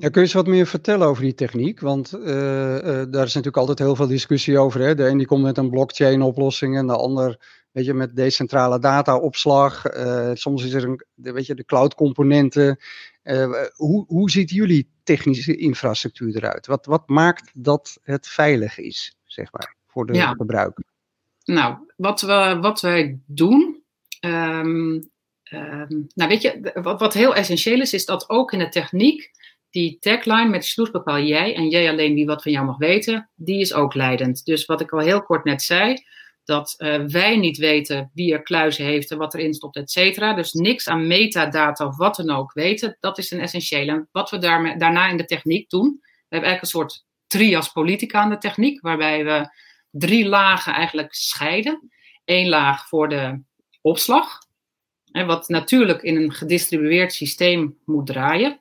Ja, 0.00 0.08
kun 0.08 0.20
je 0.20 0.26
eens 0.26 0.32
wat 0.32 0.46
meer 0.46 0.66
vertellen 0.66 1.06
over 1.06 1.22
die 1.22 1.34
techniek? 1.34 1.80
Want 1.80 2.14
uh, 2.14 2.20
uh, 2.24 2.82
daar 2.84 3.24
is 3.24 3.34
natuurlijk 3.34 3.56
altijd 3.56 3.78
heel 3.78 3.96
veel 3.96 4.06
discussie 4.06 4.58
over. 4.58 4.80
Hè? 4.80 4.94
De 4.94 5.08
een 5.08 5.18
die 5.18 5.26
komt 5.26 5.42
met 5.42 5.58
een 5.58 5.70
blockchain 5.70 6.22
oplossing 6.22 6.76
en 6.76 6.86
de 6.86 6.96
ander 6.96 7.38
weet 7.72 7.84
je, 7.84 7.94
met 7.94 8.16
decentrale 8.16 8.78
dataopslag. 8.78 9.94
Uh, 9.94 10.30
soms 10.34 10.64
is 10.64 10.72
er 10.72 10.84
een, 10.84 11.04
weet 11.14 11.46
je, 11.46 11.54
de 11.54 11.64
cloud 11.64 11.94
componenten. 11.94 12.78
hoe, 13.74 14.04
hoe 14.06 14.30
ziet 14.30 14.50
jullie 14.50 14.90
technische 15.02 15.56
infrastructuur 15.56 16.36
eruit? 16.36 16.66
Wat, 16.66 16.86
wat 16.86 17.08
maakt 17.08 17.50
dat 17.54 17.98
het 18.02 18.28
veilig 18.28 18.78
is, 18.78 19.16
zeg 19.24 19.52
maar, 19.52 19.74
voor 19.86 20.06
de 20.06 20.14
ja. 20.14 20.32
gebruiker? 20.32 20.84
Nou, 21.44 21.76
wat, 21.96 22.20
we, 22.20 22.58
wat 22.60 22.80
wij 22.80 23.18
doen. 23.26 23.82
Um, 24.20 25.10
um, 25.52 26.06
nou, 26.14 26.28
weet 26.28 26.42
je, 26.42 26.72
wat, 26.82 27.00
wat 27.00 27.14
heel 27.14 27.34
essentieel 27.34 27.80
is, 27.80 27.92
is 27.92 28.04
dat 28.04 28.28
ook 28.28 28.52
in 28.52 28.58
de 28.58 28.68
techniek 28.68 29.30
die 29.70 29.98
tagline 30.00 30.48
met 30.48 30.64
sloes 30.64 30.90
bepaal 30.90 31.20
jij 31.20 31.54
en 31.54 31.68
jij 31.68 31.88
alleen 31.88 32.14
wie 32.14 32.26
wat 32.26 32.42
van 32.42 32.52
jou 32.52 32.66
mag 32.66 32.78
weten, 32.78 33.30
die 33.34 33.60
is 33.60 33.72
ook 33.72 33.94
leidend. 33.94 34.44
Dus 34.44 34.66
wat 34.66 34.80
ik 34.80 34.92
al 34.92 34.98
heel 34.98 35.22
kort 35.22 35.44
net 35.44 35.62
zei, 35.62 35.96
dat 36.44 36.74
uh, 36.78 37.04
wij 37.04 37.36
niet 37.36 37.56
weten 37.56 38.10
wie 38.14 38.32
er 38.32 38.42
kluizen 38.42 38.84
heeft 38.84 39.10
en 39.10 39.18
wat 39.18 39.34
erin 39.34 39.54
stopt, 39.54 39.76
et 39.76 39.90
cetera. 39.90 40.34
Dus 40.34 40.52
niks 40.52 40.88
aan 40.88 41.06
metadata 41.06 41.86
of 41.86 41.96
wat 41.96 42.16
dan 42.16 42.30
ook 42.30 42.52
weten, 42.52 42.96
dat 43.00 43.18
is 43.18 43.30
een 43.30 43.40
essentiële. 43.40 43.92
En 43.92 44.08
wat 44.12 44.30
we 44.30 44.38
daarmee, 44.38 44.76
daarna 44.76 45.08
in 45.08 45.16
de 45.16 45.24
techniek 45.24 45.70
doen, 45.70 45.98
we 46.00 46.36
hebben 46.36 46.48
eigenlijk 46.48 46.62
een 46.62 46.80
soort 46.80 47.04
trias 47.26 47.72
politica 47.72 48.20
aan 48.20 48.30
de 48.30 48.38
techniek, 48.38 48.80
waarbij 48.80 49.24
we 49.24 49.48
drie 49.90 50.28
lagen 50.28 50.72
eigenlijk 50.72 51.14
scheiden. 51.14 51.90
Eén 52.24 52.48
laag 52.48 52.88
voor 52.88 53.08
de 53.08 53.42
opslag, 53.80 54.38
en 55.12 55.26
wat 55.26 55.48
natuurlijk 55.48 56.02
in 56.02 56.16
een 56.16 56.32
gedistribueerd 56.32 57.12
systeem 57.12 57.78
moet 57.84 58.06
draaien. 58.06 58.60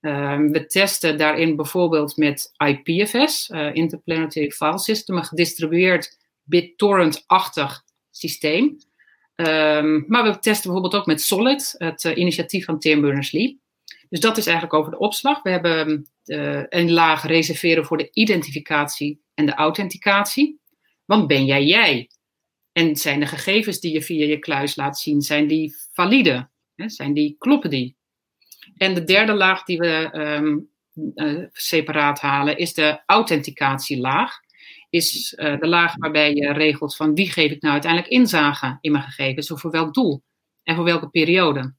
Um, 0.00 0.52
we 0.52 0.66
testen 0.66 1.18
daarin 1.18 1.56
bijvoorbeeld 1.56 2.16
met 2.16 2.52
IPFS, 2.56 3.48
uh, 3.48 3.74
Interplanetary 3.74 4.50
File 4.50 4.78
System, 4.78 5.16
een 5.16 5.24
gedistribueerd 5.24 6.18
BitTorrent-achtig 6.42 7.84
systeem. 8.10 8.78
Um, 9.34 10.04
maar 10.06 10.22
we 10.22 10.38
testen 10.38 10.70
bijvoorbeeld 10.70 10.94
ook 10.94 11.06
met 11.06 11.22
Solid, 11.22 11.74
het 11.78 12.04
uh, 12.04 12.16
initiatief 12.16 12.64
van 12.64 12.78
Tim 12.78 13.00
Berners-Lee. 13.00 13.60
Dus 14.08 14.20
dat 14.20 14.36
is 14.36 14.46
eigenlijk 14.46 14.76
over 14.78 14.90
de 14.90 14.98
opslag. 14.98 15.42
We 15.42 15.50
hebben 15.50 16.08
uh, 16.24 16.62
een 16.68 16.92
laag 16.92 17.26
reserveren 17.26 17.84
voor 17.84 17.96
de 17.96 18.10
identificatie 18.12 19.20
en 19.34 19.46
de 19.46 19.54
authenticatie. 19.54 20.60
Want 21.04 21.26
ben 21.26 21.44
jij 21.44 21.64
jij? 21.64 22.10
En 22.72 22.96
zijn 22.96 23.20
de 23.20 23.26
gegevens 23.26 23.80
die 23.80 23.92
je 23.92 24.02
via 24.02 24.26
je 24.26 24.38
kluis 24.38 24.76
laat 24.76 24.98
zien, 24.98 25.20
zijn 25.20 25.46
die 25.46 25.76
valide? 25.92 26.48
Zijn 26.74 27.12
die, 27.12 27.36
kloppen 27.38 27.70
die? 27.70 27.96
En 28.78 28.94
de 28.94 29.04
derde 29.04 29.34
laag 29.34 29.64
die 29.64 29.78
we 29.78 30.10
um, 30.12 30.68
uh, 31.14 31.44
separaat 31.52 32.20
halen 32.20 32.56
is 32.56 32.74
de 32.74 33.02
authenticatielaag. 33.06 34.40
Is 34.90 35.34
uh, 35.38 35.58
de 35.58 35.66
laag 35.66 35.96
waarbij 35.96 36.34
je 36.34 36.52
regelt 36.52 36.96
van 36.96 37.14
wie 37.14 37.30
geef 37.30 37.50
ik 37.50 37.62
nou 37.62 37.72
uiteindelijk 37.72 38.12
inzage 38.12 38.78
in 38.80 38.92
mijn 38.92 39.04
gegevens 39.04 39.50
of 39.50 39.60
voor 39.60 39.70
welk 39.70 39.94
doel 39.94 40.22
en 40.62 40.74
voor 40.74 40.84
welke 40.84 41.08
periode. 41.08 41.74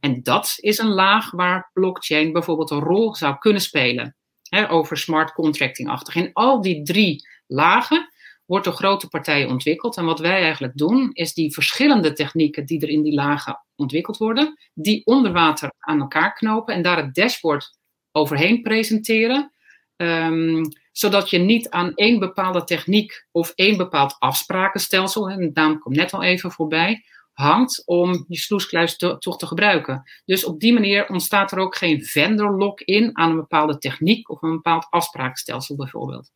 En 0.00 0.22
dat 0.22 0.54
is 0.56 0.78
een 0.78 0.92
laag 0.92 1.30
waar 1.30 1.70
blockchain 1.72 2.32
bijvoorbeeld 2.32 2.70
een 2.70 2.80
rol 2.80 3.14
zou 3.14 3.38
kunnen 3.38 3.62
spelen. 3.62 4.16
Hè, 4.48 4.70
over 4.70 4.96
smart 4.96 5.32
contracting-achtig. 5.32 6.14
In 6.14 6.30
al 6.32 6.60
die 6.60 6.82
drie 6.82 7.28
lagen 7.46 8.12
wordt 8.44 8.64
door 8.64 8.74
grote 8.74 9.08
partijen 9.08 9.48
ontwikkeld. 9.48 9.96
En 9.96 10.04
wat 10.04 10.18
wij 10.18 10.42
eigenlijk 10.42 10.76
doen, 10.76 11.10
is 11.12 11.34
die 11.34 11.52
verschillende 11.52 12.12
technieken 12.12 12.66
die 12.66 12.80
er 12.80 12.88
in 12.88 13.02
die 13.02 13.14
lagen 13.14 13.63
ontwikkeld 13.76 14.16
worden, 14.16 14.58
die 14.74 15.06
onder 15.06 15.32
water 15.32 15.72
aan 15.78 16.00
elkaar 16.00 16.34
knopen 16.34 16.74
en 16.74 16.82
daar 16.82 16.96
het 16.96 17.14
dashboard 17.14 17.78
overheen 18.12 18.62
presenteren. 18.62 19.52
Um, 19.96 20.62
zodat 20.92 21.30
je 21.30 21.38
niet 21.38 21.70
aan 21.70 21.94
één 21.94 22.18
bepaalde 22.18 22.64
techniek 22.64 23.26
of 23.30 23.52
één 23.54 23.76
bepaald 23.76 24.16
afsprakenstelsel, 24.18 25.30
en 25.30 25.38
de 25.38 25.50
naam 25.52 25.78
komt 25.78 25.96
net 25.96 26.12
al 26.12 26.22
even 26.22 26.50
voorbij, 26.50 27.04
hangt 27.32 27.82
om 27.86 28.24
je 28.28 28.36
sloeskluis 28.36 28.96
te, 28.96 29.18
toch 29.18 29.38
te 29.38 29.46
gebruiken. 29.46 30.02
Dus 30.24 30.44
op 30.44 30.60
die 30.60 30.72
manier 30.72 31.08
ontstaat 31.08 31.52
er 31.52 31.58
ook 31.58 31.76
geen 31.76 32.04
vendor 32.04 32.56
lock-in 32.56 33.16
aan 33.18 33.30
een 33.30 33.36
bepaalde 33.36 33.78
techniek 33.78 34.30
of 34.30 34.42
een 34.42 34.54
bepaald 34.54 34.86
afsprakenstelsel 34.90 35.76
bijvoorbeeld. 35.76 36.30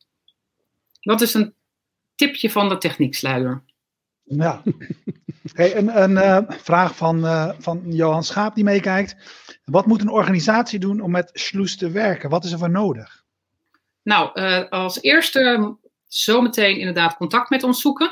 Dat 0.99 1.21
is 1.21 1.33
een 1.33 1.53
tipje 2.15 2.49
van 2.49 2.69
de 2.69 2.77
technieksluier. 2.77 3.63
Ja. 4.29 4.61
Hey, 5.53 5.75
een 5.75 6.01
een 6.01 6.11
uh, 6.11 6.37
vraag 6.47 6.95
van, 6.95 7.25
uh, 7.25 7.51
van 7.57 7.81
Johan 7.85 8.23
Schaap 8.23 8.55
die 8.55 8.63
meekijkt. 8.63 9.15
Wat 9.65 9.85
moet 9.85 10.01
een 10.01 10.09
organisatie 10.09 10.79
doen 10.79 11.01
om 11.01 11.11
met 11.11 11.29
Sloes 11.33 11.77
te 11.77 11.91
werken? 11.91 12.29
Wat 12.29 12.43
is 12.43 12.51
er 12.51 12.57
voor 12.57 12.69
nodig? 12.69 13.23
Nou, 14.03 14.29
uh, 14.33 14.69
als 14.69 15.01
eerste 15.01 15.75
zometeen 16.07 16.77
inderdaad 16.77 17.15
contact 17.15 17.49
met 17.49 17.63
ons 17.63 17.81
zoeken. 17.81 18.09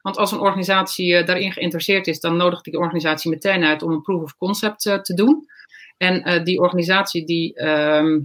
Want 0.00 0.16
als 0.16 0.32
een 0.32 0.38
organisatie 0.40 1.24
daarin 1.24 1.52
geïnteresseerd 1.52 2.06
is, 2.06 2.20
dan 2.20 2.36
nodigt 2.36 2.64
die 2.64 2.78
organisatie 2.78 3.30
meteen 3.30 3.64
uit 3.64 3.82
om 3.82 3.92
een 3.92 4.02
proof 4.02 4.22
of 4.22 4.36
concept 4.36 4.80
te 4.80 5.14
doen. 5.14 5.46
En 5.96 6.44
die 6.44 6.60
organisatie 6.60 7.26
die, 7.26 7.54
ehm, 7.54 8.20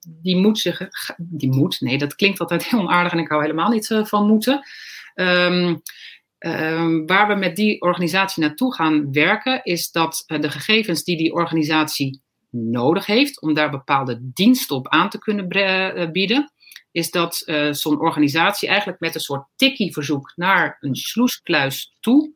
die 0.00 0.36
moet 0.36 0.58
zich. 0.58 0.88
Die 1.16 1.50
moet, 1.50 1.80
nee, 1.80 1.98
dat 1.98 2.14
klinkt 2.14 2.40
altijd 2.40 2.64
heel 2.66 2.80
onaardig 2.80 3.12
en 3.12 3.18
ik 3.18 3.28
hou 3.28 3.42
helemaal 3.42 3.70
niet 3.70 4.00
van 4.02 4.26
moeten. 4.26 4.62
Um, 5.14 5.82
Um, 6.38 7.06
waar 7.06 7.28
we 7.28 7.34
met 7.34 7.56
die 7.56 7.80
organisatie 7.80 8.42
naartoe 8.42 8.74
gaan 8.74 9.12
werken, 9.12 9.64
is 9.64 9.90
dat 9.90 10.24
uh, 10.26 10.40
de 10.40 10.50
gegevens 10.50 11.04
die 11.04 11.16
die 11.16 11.32
organisatie 11.32 12.22
nodig 12.50 13.06
heeft 13.06 13.40
om 13.40 13.54
daar 13.54 13.70
bepaalde 13.70 14.18
diensten 14.22 14.76
op 14.76 14.88
aan 14.88 15.10
te 15.10 15.18
kunnen 15.18 15.56
uh, 15.56 16.10
bieden, 16.10 16.52
is 16.90 17.10
dat 17.10 17.42
uh, 17.46 17.72
zo'n 17.72 18.00
organisatie 18.00 18.68
eigenlijk 18.68 19.00
met 19.00 19.14
een 19.14 19.20
soort 19.20 19.46
tikkie-verzoek 19.56 20.32
naar 20.36 20.76
een 20.80 20.94
sloeskluis 20.96 21.96
toe, 22.00 22.32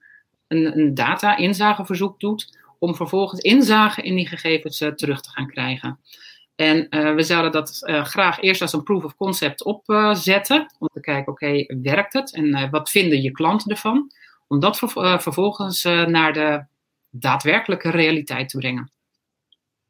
een, 0.48 0.78
een 0.78 0.94
data-inzageverzoek 0.94 2.20
doet, 2.20 2.58
om 2.78 2.94
vervolgens 2.94 3.40
inzage 3.40 4.02
in 4.02 4.16
die 4.16 4.28
gegevens 4.28 4.78
terug 4.78 5.20
te 5.20 5.30
gaan 5.30 5.46
krijgen. 5.46 6.00
En 6.54 6.86
uh, 6.90 7.14
we 7.14 7.22
zouden 7.22 7.52
dat 7.52 7.78
uh, 7.82 8.04
graag 8.04 8.40
eerst 8.40 8.62
als 8.62 8.72
een 8.72 8.82
proof 8.82 9.04
of 9.04 9.16
concept 9.16 9.64
opzetten. 9.64 10.74
Om 10.78 10.88
te 10.92 11.00
kijken, 11.00 11.32
oké, 11.32 11.64
werkt 11.82 12.12
het? 12.12 12.34
En 12.34 12.54
eh, 12.54 12.70
wat 12.70 12.90
vinden 12.90 13.22
je 13.22 13.30
klanten 13.30 13.70
ervan? 13.70 14.12
Om 14.48 14.60
dat 14.60 14.78
ver 14.78 15.20
vervolgens 15.20 15.82
naar 15.84 16.32
de 16.32 16.64
daadwerkelijke 17.10 17.90
realiteit 17.90 18.48
te 18.48 18.58
brengen. 18.58 18.90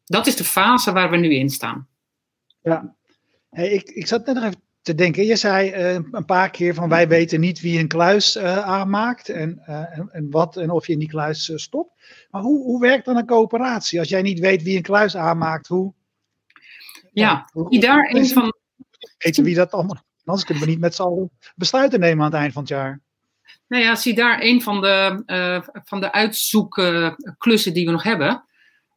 Dat 0.04 0.26
is 0.26 0.36
de 0.36 0.44
fase 0.44 0.92
waar 0.92 1.10
we 1.10 1.16
nu 1.16 1.34
in 1.34 1.48
staan. 1.48 1.88
Ja, 2.62 2.94
ik, 3.50 3.82
ik 3.82 4.06
zat 4.06 4.26
net 4.26 4.34
nog 4.34 4.44
even 4.44 4.62
te 4.82 4.94
denken. 4.94 5.24
Je 5.24 5.36
zei 5.36 5.72
een 6.10 6.24
paar 6.24 6.50
keer 6.50 6.74
van 6.74 6.88
wij 6.88 7.08
weten 7.08 7.40
niet 7.40 7.60
wie 7.60 7.78
een 7.78 7.88
kluis 7.88 8.38
aanmaakt 8.38 9.28
en, 9.28 9.58
en, 9.66 10.08
en, 10.12 10.30
wat 10.30 10.56
en 10.56 10.70
of 10.70 10.86
je 10.86 10.92
in 10.92 10.98
die 10.98 11.08
kluis 11.08 11.52
stopt. 11.54 11.90
Maar 12.30 12.42
hoe, 12.42 12.64
hoe 12.64 12.80
werkt 12.80 13.04
dan 13.04 13.16
een 13.16 13.26
coöperatie? 13.26 13.98
Als 13.98 14.08
jij 14.08 14.22
niet 14.22 14.38
weet 14.38 14.62
wie 14.62 14.76
een 14.76 14.82
kluis 14.82 15.16
aanmaakt, 15.16 15.66
hoe? 15.66 15.94
Ja, 17.12 17.50
wie 17.52 17.80
daar 17.80 18.10
een 18.10 18.28
van. 18.28 18.52
Weten 19.18 19.44
wie 19.44 19.54
dat 19.54 19.72
allemaal. 19.72 20.02
Anders 20.24 20.46
kunnen 20.46 20.64
we 20.64 20.70
niet 20.70 20.80
met 20.80 20.94
z'n 20.94 21.02
allen 21.02 21.30
besluiten 21.54 22.00
nemen 22.00 22.24
aan 22.24 22.30
het 22.30 22.40
eind 22.40 22.52
van 22.52 22.62
het 22.62 22.70
jaar. 22.70 23.00
Nou 23.68 23.82
ja, 23.82 23.94
zie 23.94 24.14
daar 24.14 24.42
een 24.42 24.62
van 24.62 24.80
de, 24.80 25.22
van 25.84 26.00
de 26.00 26.12
uitzoekklussen 26.12 27.74
die 27.74 27.84
we 27.84 27.90
nog 27.90 28.02
hebben. 28.02 28.44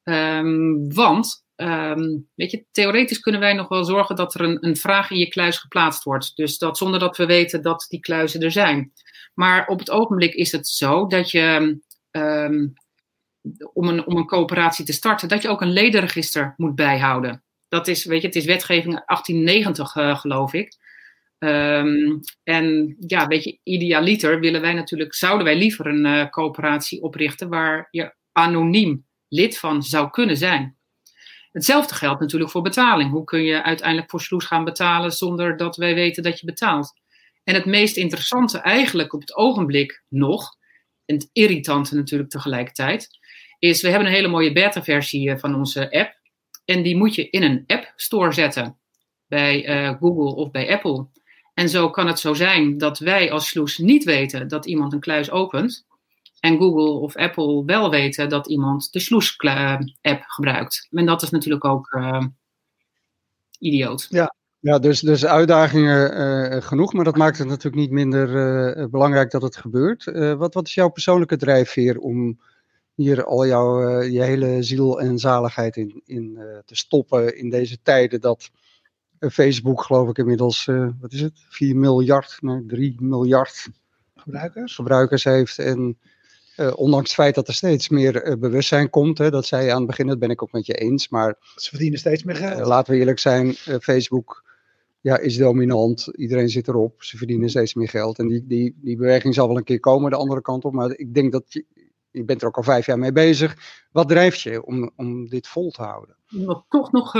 Um, 0.03 0.93
want 0.93 1.45
Um, 1.57 2.29
weet 2.35 2.51
je, 2.51 2.65
theoretisch 2.71 3.19
kunnen 3.19 3.41
wij 3.41 3.53
nog 3.53 3.67
wel 3.67 3.83
zorgen 3.83 4.15
dat 4.15 4.33
er 4.33 4.41
een, 4.41 4.65
een, 4.65 4.75
vraag 4.75 5.11
in 5.11 5.17
je 5.17 5.27
kluis 5.27 5.57
geplaatst 5.57 6.03
wordt. 6.03 6.35
Dus 6.35 6.57
dat 6.57 6.77
zonder 6.77 6.99
dat 6.99 7.17
we 7.17 7.25
weten 7.25 7.61
dat 7.61 7.85
die 7.89 7.99
kluizen 7.99 8.41
er 8.41 8.51
zijn. 8.51 8.93
Maar 9.33 9.67
op 9.67 9.79
het 9.79 9.89
ogenblik 9.89 10.33
is 10.33 10.51
het 10.51 10.67
zo 10.67 11.07
dat 11.07 11.31
je, 11.31 11.79
um, 12.11 12.73
om, 13.73 13.87
een, 13.87 14.05
om 14.05 14.17
een 14.17 14.25
coöperatie 14.25 14.85
te 14.85 14.93
starten, 14.93 15.27
dat 15.27 15.41
je 15.41 15.49
ook 15.49 15.61
een 15.61 15.71
ledenregister 15.71 16.53
moet 16.57 16.75
bijhouden. 16.75 17.43
Dat 17.67 17.87
is, 17.87 18.05
weet 18.05 18.21
je, 18.21 18.27
het 18.27 18.35
is 18.35 18.45
wetgeving 18.45 18.93
1890, 19.05 19.95
uh, 19.95 20.19
geloof 20.19 20.53
ik. 20.53 20.77
Um, 21.39 22.19
en 22.43 22.95
ja, 22.99 23.27
weet 23.27 23.43
je, 23.43 23.59
idealiter 23.63 24.39
willen 24.39 24.61
wij 24.61 24.73
natuurlijk, 24.73 25.13
zouden 25.13 25.45
wij 25.45 25.57
liever 25.57 25.87
een 25.87 26.05
uh, 26.05 26.29
coöperatie 26.29 27.01
oprichten 27.01 27.49
waar 27.49 27.87
je 27.91 28.15
anoniem 28.31 29.05
lid 29.27 29.57
van 29.57 29.83
zou 29.83 30.09
kunnen 30.09 30.37
zijn. 30.37 30.77
Hetzelfde 31.51 31.95
geldt 31.95 32.19
natuurlijk 32.19 32.51
voor 32.51 32.61
betaling. 32.61 33.11
Hoe 33.11 33.23
kun 33.23 33.43
je 33.43 33.63
uiteindelijk 33.63 34.09
voor 34.09 34.21
Sloes 34.21 34.45
gaan 34.45 34.63
betalen 34.63 35.11
zonder 35.11 35.57
dat 35.57 35.75
wij 35.75 35.95
weten 35.95 36.23
dat 36.23 36.39
je 36.39 36.45
betaalt? 36.45 36.93
En 37.43 37.53
het 37.53 37.65
meest 37.65 37.97
interessante 37.97 38.57
eigenlijk 38.57 39.13
op 39.13 39.21
het 39.21 39.35
ogenblik 39.35 40.03
nog, 40.09 40.57
en 41.05 41.15
het 41.15 41.29
irritante 41.33 41.95
natuurlijk 41.95 42.29
tegelijkertijd, 42.29 43.07
is 43.59 43.81
we 43.81 43.89
hebben 43.89 44.07
een 44.07 44.13
hele 44.13 44.27
mooie 44.27 44.51
beta-versie 44.51 45.29
eh, 45.29 45.37
van 45.37 45.55
onze 45.55 45.91
app. 45.91 46.19
En 46.65 46.83
die 46.83 46.97
moet 46.97 47.15
je 47.15 47.29
in 47.29 47.43
een 47.43 47.63
app 47.67 47.93
store 47.95 48.31
zetten. 48.31 48.77
Bij 49.27 49.69
uh, 49.69 49.97
Google 49.99 50.35
of 50.35 50.51
bij 50.51 50.73
Apple. 50.73 51.07
En 51.53 51.69
zo 51.69 51.89
kan 51.89 52.07
het 52.07 52.19
zo 52.19 52.33
zijn 52.33 52.77
dat 52.77 52.99
wij 52.99 53.31
als 53.31 53.47
Sloes 53.47 53.77
niet 53.77 54.03
weten 54.03 54.47
dat 54.47 54.65
iemand 54.65 54.93
een 54.93 54.99
kluis 54.99 55.31
opent 55.31 55.85
en 56.39 56.57
Google 56.57 56.99
of 56.99 57.15
Apple 57.15 57.65
wel 57.65 57.89
weten 57.89 58.29
dat 58.29 58.47
iemand 58.47 58.91
de 58.91 58.99
Sloes-app 58.99 60.23
gebruikt. 60.27 60.87
En 60.91 61.05
dat 61.05 61.21
is 61.21 61.29
natuurlijk 61.29 61.65
ook 61.65 61.91
uh, 61.91 62.23
idioot. 63.59 64.07
Ja, 64.09 64.35
ja 64.59 64.79
dus, 64.79 64.99
dus 64.99 65.25
uitdagingen 65.25 66.63
genoeg, 66.63 66.93
maar 66.93 67.03
dat 67.03 67.17
maakt 67.17 67.37
het 67.37 67.47
natuurlijk 67.47 67.75
niet 67.75 67.91
minder 67.91 68.89
belangrijk 68.89 69.31
dat 69.31 69.41
het 69.41 69.57
gebeurt. 69.57 70.03
wat, 70.37 70.53
wat 70.53 70.67
is 70.67 70.73
jouw 70.73 70.89
persoonlijke 70.89 71.37
drijfveer 71.37 71.97
om 71.99 72.39
hier 72.95 73.23
al 73.23 73.47
jouw 73.47 74.01
je 74.01 74.21
hele 74.21 74.63
ziel 74.63 75.01
en 75.01 75.19
zaligheid 75.19 75.75
in, 75.75 76.01
in 76.05 76.39
te 76.65 76.75
stoppen 76.75 77.37
in 77.37 77.49
deze 77.49 77.77
tijden 77.81 78.21
dat 78.21 78.49
Facebook 79.19 79.81
geloof 79.81 80.09
ik 80.09 80.17
inmiddels, 80.17 80.65
wat 80.99 81.13
is 81.13 81.21
het, 81.21 81.33
4 81.49 81.75
miljard, 81.75 82.37
nee, 82.41 82.65
3 82.65 82.95
miljard 82.99 83.67
gebruikers, 84.15 84.75
gebruikers 84.75 85.23
heeft 85.23 85.59
en 85.59 85.97
uh, 86.57 86.73
ondanks 86.75 87.05
het 87.05 87.19
feit 87.19 87.35
dat 87.35 87.47
er 87.47 87.53
steeds 87.53 87.89
meer 87.89 88.27
uh, 88.27 88.35
bewustzijn 88.35 88.89
komt, 88.89 89.17
hè, 89.17 89.29
dat 89.29 89.45
zei 89.45 89.65
je 89.65 89.71
aan 89.71 89.77
het 89.77 89.87
begin, 89.87 90.07
dat 90.07 90.19
ben 90.19 90.29
ik 90.29 90.43
ook 90.43 90.51
met 90.51 90.65
je 90.65 90.73
eens. 90.73 91.09
Maar 91.09 91.35
ze 91.55 91.69
verdienen 91.69 91.99
steeds 91.99 92.23
meer 92.23 92.35
geld. 92.35 92.59
Uh, 92.59 92.67
laten 92.67 92.93
we 92.93 92.99
eerlijk 92.99 93.19
zijn, 93.19 93.53
Facebook 93.53 94.43
ja, 95.01 95.17
is 95.17 95.37
dominant. 95.37 96.07
Iedereen 96.15 96.49
zit 96.49 96.67
erop. 96.67 97.03
Ze 97.03 97.17
verdienen 97.17 97.49
steeds 97.49 97.73
meer 97.73 97.89
geld. 97.89 98.19
En 98.19 98.27
die, 98.27 98.45
die, 98.47 98.75
die 98.81 98.95
beweging 98.97 99.33
zal 99.33 99.47
wel 99.47 99.57
een 99.57 99.63
keer 99.63 99.79
komen 99.79 100.11
de 100.11 100.17
andere 100.17 100.41
kant 100.41 100.65
op. 100.65 100.73
Maar 100.73 100.97
ik 100.97 101.13
denk 101.13 101.31
dat 101.31 101.43
je, 101.47 101.65
je 102.15 102.25
bent 102.25 102.41
er 102.41 102.47
ook 102.47 102.57
al 102.57 102.63
vijf 102.63 102.85
jaar 102.85 102.99
mee 102.99 103.11
bezig. 103.11 103.55
Wat 103.91 104.07
drijft 104.07 104.41
je 104.41 104.65
om, 104.65 104.91
om 104.95 105.27
dit 105.29 105.47
vol 105.47 105.71
te 105.71 105.81
houden? 105.81 106.17
Om 106.47 106.65
toch 106.69 106.91
nog, 106.91 107.13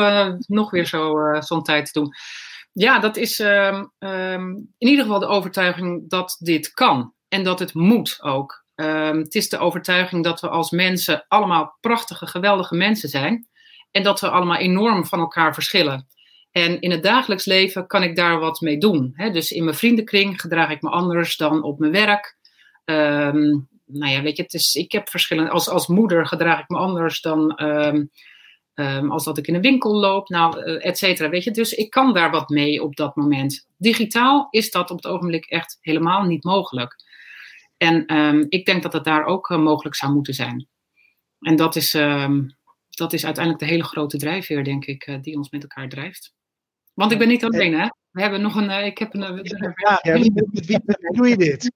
nog 0.48 0.72
weer 0.72 0.86
zo, 0.86 1.14
zo'n 1.40 1.64
tijd 1.64 1.86
te 1.86 2.00
doen. 2.00 2.14
Ja, 2.72 3.00
dat 3.00 3.18
is 3.18 3.40
um, 3.40 3.92
um, 4.00 4.74
in 4.78 4.88
ieder 4.88 5.06
geval 5.06 5.20
de 5.20 5.26
overtuiging 5.26 6.10
dat 6.10 6.36
dit 6.40 6.74
kan. 6.74 7.14
En 7.28 7.44
dat 7.44 7.60
het 7.60 7.74
moet 7.74 8.18
ook. 8.22 8.66
Um, 8.76 9.18
het 9.18 9.36
is 9.36 9.50
de 9.50 9.58
overtuiging 9.58 10.24
dat 10.24 10.42
we 10.42 10.50
als 10.50 10.72
mensen 10.72 11.26
allemaal 11.28 11.78
prachtige, 11.80 12.28
geweldige 12.28 12.76
mensen 12.76 13.10
zijn. 13.10 13.48
En 13.92 14.04
dat 14.04 14.20
we 14.20 14.30
allemaal 14.30 14.58
enorm 14.58 15.06
van 15.06 15.20
elkaar 15.20 15.54
verschillen. 15.54 16.08
En 16.52 16.82
in 16.82 16.92
het 16.92 17.04
dagelijks 17.04 17.46
leven 17.46 17.88
kan 17.88 18.04
ik 18.04 18.16
daar 18.16 18.40
wat 18.40 18.62
mee 18.62 18.78
doen. 18.78 19.14
Dus 19.32 19.52
in 19.52 19.64
mijn 19.64 19.76
vriendenkring 19.76 20.42
gedraag 20.42 20.70
ik 20.70 20.82
me 20.82 20.90
anders 20.90 21.38
dan 21.38 21.64
op 21.64 21.80
mijn 21.80 21.92
werk. 21.92 22.38
Um, 22.86 23.68
nou 23.86 24.12
ja, 24.12 24.22
weet 24.22 24.38
je, 24.38 24.44
het 24.44 24.54
is, 24.54 24.76
ik 24.76 24.92
heb 24.92 25.10
verschillende. 25.10 25.52
Als, 25.52 25.70
als 25.70 25.88
moeder 25.88 26.28
gedraag 26.28 26.60
ik 26.60 26.70
me 26.70 26.78
anders 26.78 27.22
dan 27.22 27.64
um, 27.64 28.10
um, 28.74 29.12
als 29.12 29.24
dat 29.24 29.38
ik 29.38 29.48
in 29.48 29.56
een 29.56 29.62
winkel 29.62 29.96
loop, 29.96 30.30
nou, 30.30 30.66
uh, 30.66 30.86
et 30.86 30.98
cetera. 30.98 31.30
Weet 31.30 31.44
je, 31.44 31.52
dus 31.52 31.74
ik 31.74 31.90
kan 31.90 32.14
daar 32.14 32.32
wat 32.32 32.50
mee 32.50 32.84
op 32.84 32.96
dat 32.96 33.16
moment. 33.16 33.68
Digitaal 33.78 34.48
is 34.50 34.72
dat 34.72 34.92
op 34.92 34.98
het 34.98 35.08
ogenblik 35.08 35.46
echt 35.46 35.78
helemaal 35.82 36.24
niet 36.24 36.44
mogelijk. 36.44 36.96
En 37.78 38.16
um, 38.16 38.46
ik 38.50 38.66
denk 38.66 38.84
dat 38.84 38.94
het 38.94 39.04
daar 39.04 39.26
ook 39.26 39.50
uh, 39.50 39.58
mogelijk 39.58 39.96
zou 39.96 40.14
moeten 40.14 40.34
zijn. 40.34 40.68
En 41.40 41.56
dat 41.56 41.76
is, 41.76 41.92
dat 42.90 43.14
is 43.14 43.26
uiteindelijk 43.26 43.64
de 43.64 43.70
hele 43.70 43.84
grote 43.84 44.18
drijfveer, 44.18 44.64
denk 44.64 44.86
ik, 44.86 45.08
uh, 45.08 45.22
die 45.22 45.38
ons 45.38 45.50
met 45.50 45.62
elkaar 45.62 45.90
drijft. 45.90 46.34
Want 46.94 47.12
ik 47.12 47.18
ben 47.18 47.28
niet 47.28 47.44
alleen, 47.44 47.80
hè? 47.80 47.88
We 48.16 48.22
hebben 48.22 48.42
nog 48.42 48.56
een. 48.56 48.70
Uh, 48.70 48.86
ik 48.86 48.98
heb 48.98 49.14
een. 49.14 49.22
ja, 49.76 50.00
ja, 50.02 50.12
met 50.12 50.66
wie 50.66 50.80
doe 51.12 51.30
je 51.30 51.38
dit? 51.38 51.72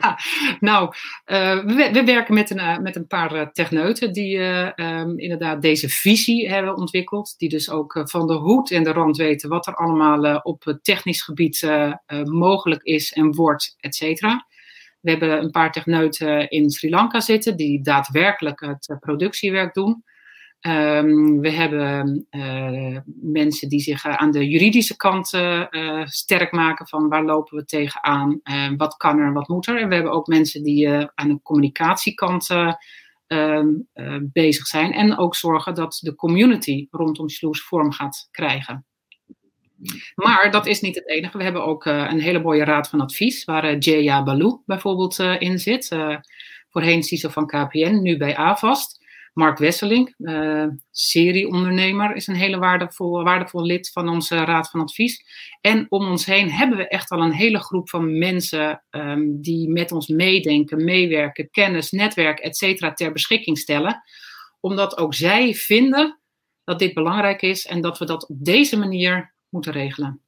ja, 0.00 0.18
nou, 0.60 0.94
we, 1.24 1.88
we, 1.92 2.02
werken 2.04 2.34
met 2.34 2.50
een, 2.50 2.82
met 2.82 2.96
een 2.96 3.06
paar 3.06 3.52
techneuten 3.52 4.12
die 4.12 4.38
um, 4.38 5.18
inderdaad 5.18 5.62
deze 5.62 5.88
visie 5.88 6.48
hebben 6.48 6.76
ontwikkeld. 6.76 7.34
Die 7.38 7.48
dus 7.48 7.70
ook 7.70 8.00
van 8.04 8.26
de 8.26 8.34
hoed 8.34 8.70
en 8.70 8.82
de 8.82 8.92
rand 8.92 9.16
weten 9.16 9.48
wat 9.48 9.66
er 9.66 9.74
allemaal 9.74 10.36
op 10.36 10.78
technisch 10.82 11.22
gebied 11.22 11.70
mogelijk 12.24 12.82
is 12.82 13.12
en 13.12 13.34
wordt, 13.34 13.74
et 13.80 13.94
cetera. 13.94 14.46
We 15.04 15.10
hebben 15.10 15.42
een 15.42 15.50
paar 15.50 15.72
techneuten 15.72 16.50
in 16.50 16.70
Sri 16.70 16.90
Lanka 16.90 17.20
zitten 17.20 17.56
die 17.56 17.82
daadwerkelijk 17.82 18.60
het 18.60 18.88
eh, 18.88 18.98
productiewerk 18.98 19.74
doen. 19.74 20.04
Um, 20.66 21.40
we 21.40 21.50
hebben 21.50 22.26
uh, 22.30 22.98
mensen 23.20 23.68
die 23.68 23.80
zich 23.80 24.04
aan 24.04 24.30
de 24.30 24.48
juridische 24.48 24.96
kant 24.96 25.32
uh, 25.32 26.04
sterk 26.04 26.52
maken 26.52 26.88
van 26.88 27.08
waar 27.08 27.24
lopen 27.24 27.56
we 27.56 27.64
tegenaan, 27.64 28.40
uh, 28.44 28.70
wat 28.76 28.96
kan 28.96 29.18
er, 29.18 29.32
wat 29.32 29.48
moet 29.48 29.66
er. 29.66 29.80
En 29.80 29.88
we 29.88 29.94
hebben 29.94 30.12
ook 30.12 30.26
mensen 30.26 30.62
die 30.62 30.88
aan 30.88 31.28
de 31.28 31.40
communicatiekant 31.42 32.48
ehm, 33.26 33.66
bezig 34.22 34.66
zijn 34.66 34.92
en 34.92 35.18
ook 35.18 35.34
zorgen 35.34 35.74
dat 35.74 35.98
de 36.02 36.14
community 36.14 36.86
rondom 36.90 37.28
Sloes 37.28 37.62
vorm 37.62 37.92
gaat 37.92 38.28
krijgen. 38.30 38.86
Maar 40.14 40.50
dat 40.50 40.66
is 40.66 40.80
niet 40.80 40.94
het 40.94 41.08
enige. 41.08 41.38
We 41.38 41.44
hebben 41.44 41.64
ook 41.64 41.84
een 41.84 42.20
hele 42.20 42.42
mooie 42.42 42.64
raad 42.64 42.88
van 42.88 43.00
advies, 43.00 43.44
waar 43.44 43.76
Jaya 43.76 44.22
Balou 44.22 44.60
bijvoorbeeld 44.66 45.18
in 45.18 45.58
zit. 45.58 45.88
voorheen 46.70 47.02
CISO 47.02 47.28
van 47.28 47.46
KPN, 47.46 47.98
nu 48.02 48.16
bij 48.16 48.36
AVAST. 48.36 49.02
Mark 49.34 49.58
Wesseling, 49.58 50.14
serieondernemer, 50.90 52.16
is 52.16 52.26
een 52.26 52.34
hele 52.34 52.58
waardevol, 52.58 53.24
waardevol 53.24 53.62
lid 53.62 53.90
van 53.92 54.08
onze 54.08 54.36
raad 54.36 54.70
van 54.70 54.80
advies. 54.80 55.24
En 55.60 55.86
om 55.88 56.06
ons 56.06 56.24
heen 56.26 56.50
hebben 56.50 56.78
we 56.78 56.88
echt 56.88 57.10
al 57.10 57.22
een 57.22 57.32
hele 57.32 57.58
groep 57.58 57.88
van 57.88 58.18
mensen 58.18 58.84
um, 58.90 59.40
die 59.40 59.68
met 59.68 59.92
ons 59.92 60.08
meedenken, 60.08 60.84
meewerken, 60.84 61.50
kennis, 61.50 61.90
netwerk, 61.90 62.38
et 62.38 62.56
cetera, 62.56 62.92
ter 62.92 63.12
beschikking 63.12 63.58
stellen. 63.58 64.02
Omdat 64.60 64.98
ook 64.98 65.14
zij 65.14 65.54
vinden 65.54 66.18
dat 66.64 66.78
dit 66.78 66.94
belangrijk 66.94 67.42
is 67.42 67.66
en 67.66 67.80
dat 67.80 67.98
we 67.98 68.04
dat 68.04 68.28
op 68.28 68.36
deze 68.40 68.78
manier 68.78 69.34
moeten 69.48 69.72
regelen. 69.72 70.20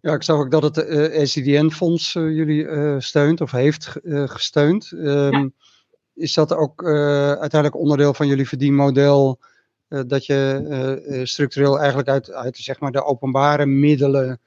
Ja, 0.00 0.14
ik 0.14 0.22
zag 0.22 0.36
ook 0.38 0.50
dat 0.50 0.62
het 0.62 0.76
uh, 0.76 1.04
eh, 1.04 1.22
ECDN-fonds 1.22 2.14
uh, 2.14 2.26
eh, 2.26 2.36
jullie 2.36 2.62
uh, 2.62 2.96
steunt 2.98 3.40
of 3.40 3.50
heeft 3.50 3.92
gesteund. 4.04 4.90
Um, 4.92 5.32
ja. 5.32 5.50
Is 6.16 6.34
dat 6.34 6.52
ook 6.52 6.84
uiteindelijk 6.84 7.76
onderdeel 7.76 8.14
van 8.14 8.26
jullie 8.26 8.48
verdienmodel? 8.48 9.38
dat 10.06 10.26
je 10.26 11.20
structureel 11.24 11.78
eigenlijk 11.78 12.08
uit, 12.08 12.32
uit 12.32 12.56
zeg 12.56 12.80
maar 12.80 12.92
de 12.92 13.04
openbare 13.04 13.66
middelen 13.66 14.40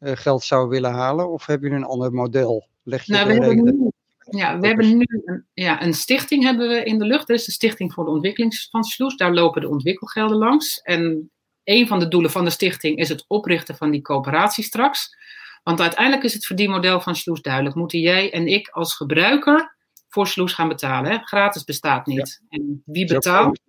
geld 0.00 0.44
zou 0.44 0.68
willen 0.68 0.92
halen? 0.92 1.30
Of 1.30 1.46
heb 1.46 1.62
je 1.62 1.70
een 1.70 1.84
ander 1.84 2.12
model? 2.12 2.66
Leg 2.82 3.02
je 3.02 3.12
nou, 3.12 3.26
we 3.26 3.32
hebben 3.32 3.64
nu, 3.64 3.90
ja, 4.30 4.58
we 4.58 4.66
hebben 4.66 4.96
nu 4.96 5.04
een, 5.24 5.44
ja, 5.54 5.82
een 5.82 5.94
stichting 5.94 6.42
hebben 6.42 6.68
we 6.68 6.82
in 6.84 6.98
de 6.98 7.04
lucht. 7.04 7.26
Dat 7.26 7.36
is 7.36 7.44
de 7.44 7.52
Stichting 7.52 7.92
voor 7.92 8.04
de 8.04 8.10
Ontwikkeling 8.10 8.54
van 8.70 8.84
Sloes. 8.84 9.16
Daar 9.16 9.32
lopen 9.32 9.60
de 9.60 9.68
ontwikkelgelden 9.68 10.36
langs. 10.36 10.80
En 10.80 11.30
een 11.64 11.86
van 11.86 11.98
de 11.98 12.08
doelen 12.08 12.30
van 12.30 12.44
de 12.44 12.50
stichting 12.50 12.98
is 12.98 13.08
het 13.08 13.24
oprichten 13.28 13.76
van 13.76 13.90
die 13.90 14.02
coöperatie 14.02 14.64
straks. 14.64 15.16
Want 15.62 15.80
uiteindelijk 15.80 16.24
is 16.24 16.34
het 16.34 16.46
verdienmodel 16.46 17.00
van 17.00 17.16
Sloes 17.16 17.40
duidelijk. 17.40 17.74
Moeten 17.74 18.00
jij 18.00 18.32
en 18.32 18.46
ik 18.46 18.68
als 18.68 18.94
gebruiker 18.94 19.76
voor 20.12 20.26
Sloes 20.26 20.52
gaan 20.52 20.68
betalen? 20.68 21.10
Hè? 21.10 21.18
Gratis 21.18 21.64
bestaat 21.64 22.06
niet. 22.06 22.40
Ja. 22.48 22.58
En 22.58 22.82
wie 22.84 23.06
betaalt? 23.06 23.60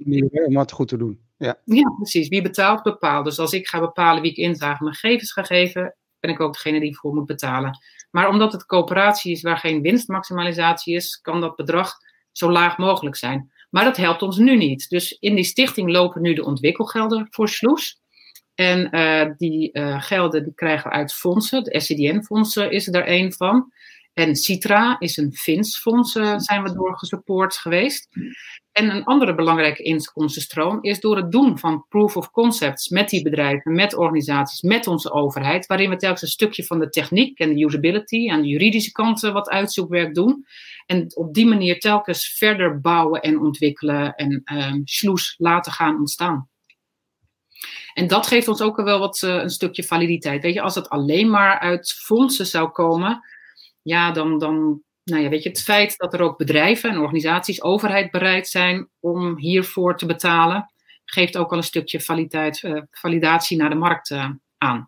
Om 0.45 0.58
het 0.58 0.71
goed 0.71 0.88
te 0.88 0.97
doen. 0.97 1.19
Ja. 1.38 1.60
ja, 1.65 1.93
precies. 1.95 2.27
Wie 2.27 2.41
betaalt, 2.41 2.84
bepaalt. 2.84 3.25
Dus 3.25 3.39
als 3.39 3.53
ik 3.53 3.67
ga 3.67 3.79
bepalen 3.79 4.21
wie 4.21 4.32
ik 4.32 4.38
inzage 4.38 4.84
mijn 4.84 4.95
gegevens 4.95 5.32
ga 5.32 5.43
geven, 5.43 5.95
ben 6.19 6.32
ik 6.32 6.39
ook 6.39 6.53
degene 6.53 6.79
die 6.79 6.97
voor 6.97 7.13
moet 7.13 7.25
betalen. 7.25 7.77
Maar 8.12 8.29
omdat 8.29 8.51
het 8.51 8.65
coöperatie 8.65 9.32
is 9.32 9.41
waar 9.41 9.58
geen 9.58 9.82
winstmaximalisatie 9.82 10.95
is, 10.95 11.21
kan 11.21 11.41
dat 11.41 11.56
bedrag 11.56 11.93
zo 12.32 12.51
laag 12.51 12.77
mogelijk 12.77 13.15
zijn. 13.15 13.51
Maar 13.69 13.84
dat 13.84 13.97
helpt 13.97 14.21
ons 14.21 14.38
nu 14.38 14.58
niet. 14.58 14.89
Dus 14.89 15.12
in 15.12 15.36
die 15.36 15.43
stichting 15.43 15.91
lopen 15.91 16.21
nu 16.21 16.34
de 16.34 16.45
ontwikkelgelden 16.45 17.27
voor 17.29 17.49
Sloes. 17.49 18.01
En 18.56 18.95
uh, 18.95 19.32
die 19.38 19.69
uh, 19.73 20.01
gelden 20.01 20.43
die 20.43 20.53
krijgen 20.53 20.89
we 20.89 20.95
uit 20.95 21.13
fondsen. 21.13 21.63
De 21.63 21.79
SCDN-fondsen 21.79 22.71
is 22.71 22.88
er 22.88 23.10
een 23.10 23.34
van. 23.34 23.71
En 24.13 24.36
Citra 24.36 24.99
is 24.99 25.17
een 25.17 25.34
Fins 25.34 25.80
fonds, 25.80 26.15
uh, 26.15 26.38
zijn 26.38 26.63
we 26.63 26.73
door 26.73 26.97
gesupport 26.97 27.58
geweest. 27.58 28.08
En 28.71 28.89
een 28.89 29.04
andere 29.04 29.36
belangrijke 29.36 29.84
inkomstenstroom 29.84 30.78
is 30.82 30.99
door 30.99 31.17
het 31.17 31.32
doen 31.32 31.58
van 31.60 31.86
proof 31.89 32.17
of 32.17 32.32
concepts 32.32 32.89
met 32.89 33.10
die 33.10 33.23
bedrijven, 33.23 33.73
met 33.73 33.95
organisaties, 33.95 34.62
met 34.62 34.88
onze 34.88 35.12
overheid, 35.12 35.65
waarin 35.65 35.89
we 35.89 35.95
telkens 35.95 36.21
een 36.21 36.28
stukje 36.28 36.63
van 36.63 36.80
de 36.80 36.89
techniek 36.89 37.39
en 37.39 37.54
de 37.54 37.63
usability 37.63 38.30
en 38.30 38.41
de 38.41 38.47
juridische 38.47 38.91
kanten 38.91 39.34
wat 39.34 39.49
uitzoekwerk 39.49 40.13
doen. 40.13 40.45
En 40.86 41.15
op 41.15 41.34
die 41.34 41.45
manier 41.45 41.80
telkens 41.80 42.34
verder 42.38 42.82
bouwen 42.82 43.21
en 43.21 43.39
ontwikkelen 43.39 44.15
en 44.15 44.41
um, 44.54 44.82
sloes 44.84 45.36
laten 45.38 45.71
gaan 45.71 45.97
ontstaan. 45.97 46.49
En 47.93 48.08
dat 48.08 48.28
geeft 48.28 48.47
ons 48.47 48.62
ook 48.62 48.76
wel 48.76 48.99
wat 48.99 49.21
uh, 49.21 49.36
een 49.36 49.49
stukje 49.49 49.84
validiteit. 49.84 50.41
Weet 50.41 50.54
je, 50.54 50.62
als 50.62 50.76
het 50.76 50.89
alleen 50.89 51.30
maar 51.30 51.60
uit 51.60 51.93
fondsen 51.93 52.45
zou 52.45 52.69
komen, 52.69 53.21
ja, 53.83 54.11
dan, 54.11 54.39
dan 54.39 54.83
nou 55.03 55.21
ja, 55.21 55.29
weet 55.29 55.43
je, 55.43 55.49
het 55.49 55.63
feit 55.63 55.97
dat 55.97 56.13
er 56.13 56.21
ook 56.21 56.37
bedrijven 56.37 56.89
en 56.89 56.99
organisaties, 56.99 57.61
overheid 57.61 58.11
bereid 58.11 58.47
zijn 58.47 58.89
om 58.99 59.37
hiervoor 59.37 59.97
te 59.97 60.05
betalen, 60.05 60.73
geeft 61.05 61.37
ook 61.37 61.51
al 61.51 61.57
een 61.57 61.63
stukje 61.63 62.01
validiteit, 62.01 62.61
uh, 62.61 62.81
validatie 62.91 63.57
naar 63.57 63.69
de 63.69 63.75
markt 63.75 64.09
uh, 64.09 64.29
aan. 64.57 64.87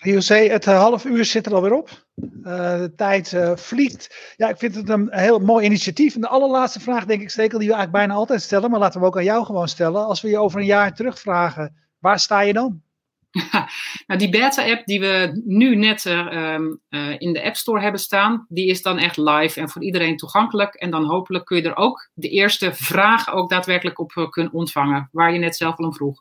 José, 0.00 0.34
het 0.34 0.66
uh, 0.66 0.78
half 0.78 1.04
uur 1.04 1.24
zit 1.24 1.46
er 1.46 1.54
alweer 1.54 1.72
op. 1.72 2.06
de 2.14 2.92
tijd 2.96 3.36
vliegt. 3.54 4.34
Ja, 4.36 4.48
ik 4.48 4.58
vind 4.58 4.74
het 4.74 4.88
een 4.88 5.08
heel 5.10 5.38
mooi 5.38 5.64
initiatief. 5.64 6.14
En 6.14 6.20
de 6.20 6.28
allerlaatste 6.28 6.80
vraag, 6.80 7.04
denk 7.04 7.20
ik, 7.22 7.30
Stekel, 7.30 7.58
die 7.58 7.68
we 7.68 7.74
eigenlijk 7.74 8.04
bijna 8.04 8.20
altijd 8.20 8.42
stellen, 8.42 8.70
maar 8.70 8.80
laten 8.80 9.00
we 9.00 9.06
ook 9.06 9.16
aan 9.16 9.24
jou 9.24 9.44
gewoon 9.44 9.68
stellen. 9.68 10.06
Als 10.06 10.20
we 10.20 10.28
je 10.28 10.38
over 10.38 10.60
een 10.60 10.66
jaar 10.66 10.94
terugvragen, 10.94 11.76
waar 11.98 12.18
sta 12.18 12.40
je 12.40 12.52
dan? 12.52 12.82
nou, 14.06 14.18
die 14.18 14.28
beta-app 14.28 14.86
die 14.86 15.00
we 15.00 15.42
nu 15.44 15.76
net 15.76 16.04
uh, 16.04 16.58
uh, 16.88 17.14
in 17.18 17.32
de 17.32 17.44
App 17.44 17.56
Store 17.56 17.80
hebben 17.80 18.00
staan, 18.00 18.46
die 18.48 18.66
is 18.66 18.82
dan 18.82 18.98
echt 18.98 19.16
live 19.16 19.60
en 19.60 19.68
voor 19.68 19.82
iedereen 19.82 20.16
toegankelijk. 20.16 20.74
En 20.74 20.90
dan 20.90 21.04
hopelijk 21.04 21.44
kun 21.44 21.56
je 21.56 21.62
er 21.62 21.76
ook 21.76 22.10
de 22.14 22.28
eerste 22.28 22.74
vraag 22.74 23.32
ook 23.32 23.50
daadwerkelijk 23.50 23.98
op 23.98 24.12
uh, 24.14 24.28
kunnen 24.28 24.52
ontvangen, 24.52 25.08
waar 25.12 25.32
je 25.32 25.38
net 25.38 25.56
zelf 25.56 25.76
al 25.76 25.84
om 25.84 25.94
vroeg. 25.94 26.20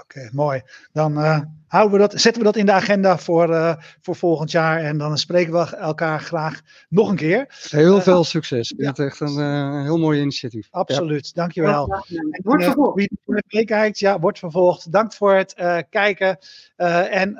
Oké, 0.00 0.18
okay, 0.18 0.30
mooi. 0.32 0.62
Dan 0.92 1.18
uh, 1.18 1.40
houden 1.66 1.92
we 1.92 1.98
dat, 1.98 2.20
zetten 2.20 2.42
we 2.42 2.48
dat 2.48 2.56
in 2.56 2.66
de 2.66 2.72
agenda 2.72 3.18
voor, 3.18 3.50
uh, 3.50 3.74
voor 4.00 4.16
volgend 4.16 4.50
jaar. 4.50 4.80
En 4.80 4.98
dan 4.98 5.18
spreken 5.18 5.52
we 5.52 5.76
elkaar 5.76 6.20
graag 6.20 6.60
nog 6.88 7.08
een 7.08 7.16
keer. 7.16 7.66
Heel 7.70 7.96
uh, 7.96 8.02
veel 8.02 8.24
succes. 8.24 8.70
Ik 8.70 8.76
vind 8.80 8.96
ja. 8.96 9.02
het 9.02 9.12
echt 9.12 9.20
een 9.20 9.38
uh, 9.38 9.82
heel 9.82 9.98
mooi 9.98 10.20
initiatief. 10.20 10.68
Absoluut, 10.70 11.26
ja. 11.26 11.32
dankjewel. 11.34 11.86
Ja, 11.88 12.18
en, 12.18 12.40
wordt 12.42 12.64
vervolgd. 12.64 12.94
Wie 12.96 13.10
meekijkt, 13.48 13.98
ja, 13.98 14.20
wordt 14.20 14.38
vervolgd. 14.38 14.92
Dank 14.92 15.12
voor 15.12 15.34
het 15.34 15.54
kijken. 15.90 16.38
en 16.76 17.36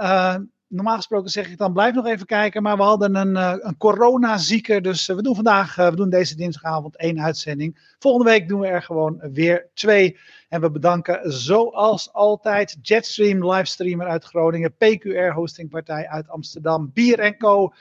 normaal 0.75 0.97
gesproken 0.97 1.31
zeg 1.31 1.51
ik 1.51 1.59
dan 1.59 1.73
blijf 1.73 1.95
nog 1.95 2.07
even 2.07 2.27
kijken. 2.27 2.63
Maar 2.63 2.77
we 2.77 2.83
hadden 2.83 3.15
een, 3.15 3.37
een 3.67 3.77
coronazieker. 3.77 4.83
Dus 4.83 5.07
we 5.07 5.23
doen 5.23 5.35
vandaag, 5.35 5.75
we 5.75 5.97
doen 5.97 6.11
deze 6.11 6.37
dinsdagavond 6.37 6.97
één 6.97 7.21
uitzending. 7.21 7.95
Volgende 7.99 8.31
week 8.31 8.49
doen 8.49 8.61
we 8.61 8.67
er 8.67 8.83
gewoon 8.83 9.21
weer 9.33 9.69
twee. 9.75 10.19
En 10.49 10.61
we 10.61 10.71
bedanken 10.71 11.33
zoals 11.33 12.13
altijd 12.13 12.77
Jetstream, 12.83 13.51
livestreamer 13.51 14.07
uit 14.07 14.25
Groningen, 14.25 14.75
PQR 14.75 15.33
hostingpartij 15.33 16.09
uit 16.09 16.29
Amsterdam, 16.29 16.91
Bier 16.93 17.37
Co. 17.37 17.73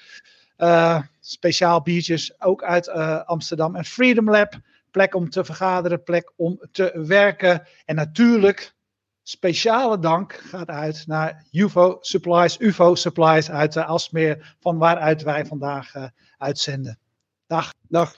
Uh, 0.57 1.01
speciaal 1.19 1.81
biertjes 1.81 2.41
ook 2.41 2.63
uit 2.63 2.87
uh, 2.87 3.23
Amsterdam 3.23 3.75
en 3.75 3.85
Freedom 3.85 4.29
Lab. 4.29 4.53
Plek 4.91 5.15
om 5.15 5.29
te 5.29 5.45
vergaderen, 5.45 6.03
plek 6.03 6.31
om 6.35 6.59
te 6.71 7.03
werken. 7.07 7.67
En 7.85 7.95
natuurlijk, 7.95 8.73
speciale 9.23 9.99
dank 9.99 10.33
gaat 10.33 10.67
uit 10.67 11.03
naar 11.07 11.45
UFO 11.51 11.97
Supplies, 12.01 12.59
UFO 12.59 12.95
Supplies 12.95 13.49
uit 13.49 13.75
uh, 13.75 13.89
Alsmeer, 13.89 14.55
van 14.59 14.77
waaruit 14.77 15.23
wij 15.23 15.45
vandaag 15.45 15.93
uitzenden. 16.37 16.99
Dag. 17.47 17.73
Dag. 17.87 18.15